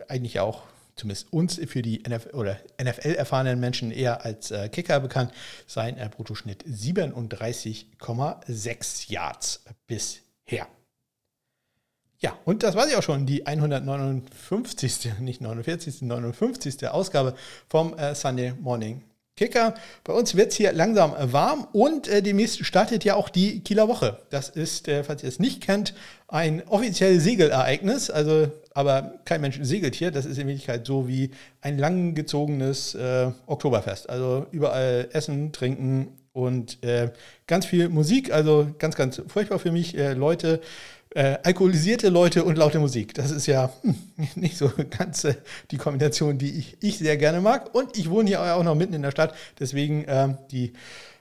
eigentlich 0.09 0.41
auch 0.41 0.63
zumindest 0.99 1.33
uns 1.33 1.59
für 1.67 1.83
die 1.83 2.03
NFL 2.09 2.35
oder 2.35 2.59
NFL-erfahrenen 2.83 3.61
Menschen 3.61 3.91
eher 3.91 4.25
als 4.25 4.51
äh, 4.51 4.69
Kicker 4.69 5.01
bekannt. 5.01 5.33
Sein 5.67 5.97
äh, 5.97 6.11
Bruttoschnitt 6.15 6.63
37,6 6.65 9.11
Yards 9.11 9.65
bisher. 9.87 10.69
Ja, 12.21 12.37
und 12.45 12.65
das 12.65 12.75
war 12.75 12.89
sie 12.89 12.97
auch 12.97 13.03
schon, 13.03 13.27
die 13.27 13.47
159. 13.47 15.21
nicht 15.21 15.41
49. 15.41 16.03
59. 16.03 16.89
Ausgabe 16.89 17.35
vom 17.69 17.97
äh, 17.97 18.15
Sunday 18.15 18.55
Morning 18.61 19.03
Kicker. 19.37 19.75
Bei 20.03 20.13
uns 20.13 20.35
wird 20.35 20.51
es 20.51 20.57
hier 20.57 20.73
langsam 20.73 21.15
äh, 21.15 21.33
warm 21.33 21.69
und 21.73 22.09
äh, 22.09 22.21
demnächst 22.21 22.67
startet 22.67 23.05
ja 23.05 23.15
auch 23.15 23.29
die 23.29 23.61
Kieler 23.61 23.87
Woche. 23.87 24.19
Das 24.31 24.49
ist, 24.49 24.89
äh, 24.89 25.05
falls 25.05 25.23
ihr 25.23 25.29
es 25.29 25.39
nicht 25.39 25.63
kennt, 25.63 25.95
ein 26.27 26.67
offizielles 26.67 27.23
Segelereignis. 27.23 28.11
Also, 28.11 28.51
aber 28.75 29.21
kein 29.25 29.41
Mensch 29.41 29.61
segelt 29.63 29.95
hier. 29.95 30.11
Das 30.11 30.27
ist 30.27 30.39
in 30.39 30.49
Wirklichkeit 30.49 30.87
so 30.87 31.07
wie 31.07 31.31
ein 31.61 31.79
langgezogenes 31.79 32.97
äh, 32.97 33.31
Oktoberfest. 33.47 34.11
Also 34.11 34.47
überall 34.51 35.09
essen, 35.13 35.53
trinken 35.53 36.09
und 36.33 36.83
äh, 36.83 37.13
ganz 37.47 37.65
viel 37.65 37.89
Musik. 37.89 38.33
Also 38.33 38.69
ganz, 38.79 38.97
ganz 38.97 39.23
furchtbar 39.29 39.61
für 39.61 39.71
mich. 39.71 39.97
Äh, 39.97 40.15
Leute 40.15 40.61
äh, 41.15 41.39
alkoholisierte 41.43 42.11
Leute 42.11 42.45
und 42.45 42.57
laute 42.57 42.79
Musik. 42.79 43.15
Das 43.15 43.31
ist 43.31 43.47
ja 43.47 43.71
hm, 43.83 43.97
nicht 44.35 44.59
so 44.59 44.71
ganz 44.91 45.25
äh, 45.25 45.35
die 45.71 45.79
Kombination, 45.79 46.39
die 46.39 46.59
ich, 46.59 46.77
ich, 46.81 46.99
sehr 46.99 47.17
gerne 47.17 47.41
mag. 47.41 47.75
Und 47.75 47.97
ich 47.97 48.11
wohne 48.11 48.29
hier 48.29 48.43
auch 48.43 48.63
noch 48.63 48.75
mitten 48.75 48.95
in 48.95 49.03
der 49.03 49.11
Stadt, 49.11 49.35
deswegen 49.59 50.05
äh, 50.05 50.35
die 50.51 50.73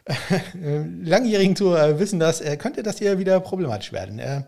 äh, 0.05 0.13
langjährigen 1.03 1.55
Tour 1.55 1.99
wissen 1.99 2.19
das, 2.19 2.41
äh, 2.41 2.57
könnte 2.57 2.83
das 2.83 2.97
hier 2.97 3.17
wieder 3.19 3.39
problematisch 3.39 3.91
werden. 3.91 4.19
Äh, 4.19 4.43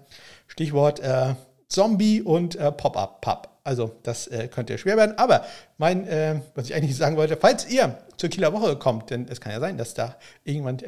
Stichwort 0.48 1.02
Zombie 1.68 2.24
und 2.24 2.58
Pop-Up-Pub. 2.58 3.50
Also 3.64 3.92
das 4.02 4.28
könnte 4.50 4.80
schwer 4.80 4.98
werden. 4.98 5.16
Aber 5.20 5.46
mein, 5.78 6.42
was 6.56 6.66
ich 6.66 6.74
eigentlich 6.74 6.98
sagen 6.98 7.18
wollte, 7.18 7.38
falls 7.38 7.70
ihr 7.70 8.00
zur 8.18 8.30
Kieler 8.30 8.52
Woche 8.52 8.76
kommt, 8.76 9.12
denn 9.12 9.28
es 9.30 9.40
kann 9.40 9.52
ja 9.52 9.60
sein, 9.60 9.78
dass 9.78 9.94
da 9.94 10.16
irgendwann 10.44 10.80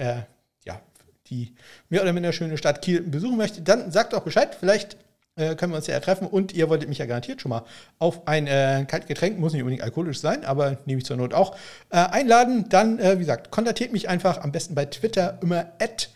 die 1.32 1.56
mehr 1.90 2.04
oder 2.04 2.14
minder 2.14 2.34
schöne 2.34 2.58
Stadt 2.58 2.82
Kiel 2.82 3.02
besuchen 3.02 3.38
möchte, 3.38 3.62
dann 3.62 3.92
sagt 3.92 4.14
doch 4.14 4.22
Bescheid. 4.22 4.56
Vielleicht 4.60 4.98
äh, 5.36 5.56
können 5.56 5.72
wir 5.72 5.78
uns 5.78 5.88
ja 5.88 6.00
treffen 6.00 6.28
und 6.28 6.54
ihr 6.54 6.70
wolltet 6.70 6.90
mich 6.90 6.98
ja 6.98 7.06
garantiert 7.06 7.42
schon 7.42 7.50
mal 7.50 7.64
auf 8.00 8.28
ein 8.28 8.48
äh, 8.48 8.86
Kaltgetränk, 8.88 9.40
muss 9.40 9.54
nicht 9.54 9.62
unbedingt 9.62 9.84
alkoholisch 9.84 10.20
sein, 10.20 10.44
aber 10.46 10.78
nehme 10.86 11.00
ich 11.00 11.06
zur 11.06 11.18
Not 11.18 11.34
auch, 11.34 11.56
äh, 11.90 11.96
einladen. 11.98 12.66
Dann, 12.70 13.00
äh, 13.00 13.16
wie 13.16 13.22
gesagt, 13.22 13.50
kontaktiert 13.50 13.94
mich 13.94 14.10
einfach 14.10 14.44
am 14.44 14.52
besten 14.52 14.76
bei 14.76 14.86
Twitter 14.86 15.40
immer 15.42 15.72
at 15.80 16.10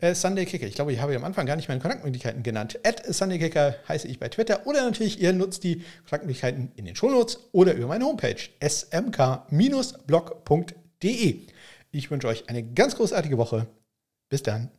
äh, 0.00 0.14
SundayKicker. 0.14 0.66
Ich 0.66 0.74
glaube, 0.76 0.92
ich 0.92 1.00
habe 1.00 1.16
am 1.16 1.24
Anfang 1.24 1.46
gar 1.46 1.56
nicht 1.56 1.68
meine 1.68 1.80
Kontaktmöglichkeiten 1.80 2.44
genannt. 2.44 2.78
At 2.84 3.04
SundayKicker 3.04 3.74
heiße 3.88 4.06
ich 4.06 4.20
bei 4.20 4.28
Twitter 4.28 4.66
oder 4.66 4.82
natürlich 4.82 5.20
ihr 5.20 5.32
nutzt 5.32 5.64
die 5.64 5.82
Kontaktmöglichkeiten 6.04 6.70
in 6.76 6.84
den 6.84 6.94
Shownotes 6.94 7.48
oder 7.52 7.74
über 7.74 7.88
meine 7.88 8.04
Homepage 8.04 8.36
smk-blog.de. 8.60 9.40
Ich 11.92 12.10
wünsche 12.10 12.28
euch 12.28 12.48
eine 12.48 12.62
ganz 12.62 12.94
großartige 12.94 13.36
Woche. 13.36 13.66
Bis 14.30 14.42
dann. 14.44 14.70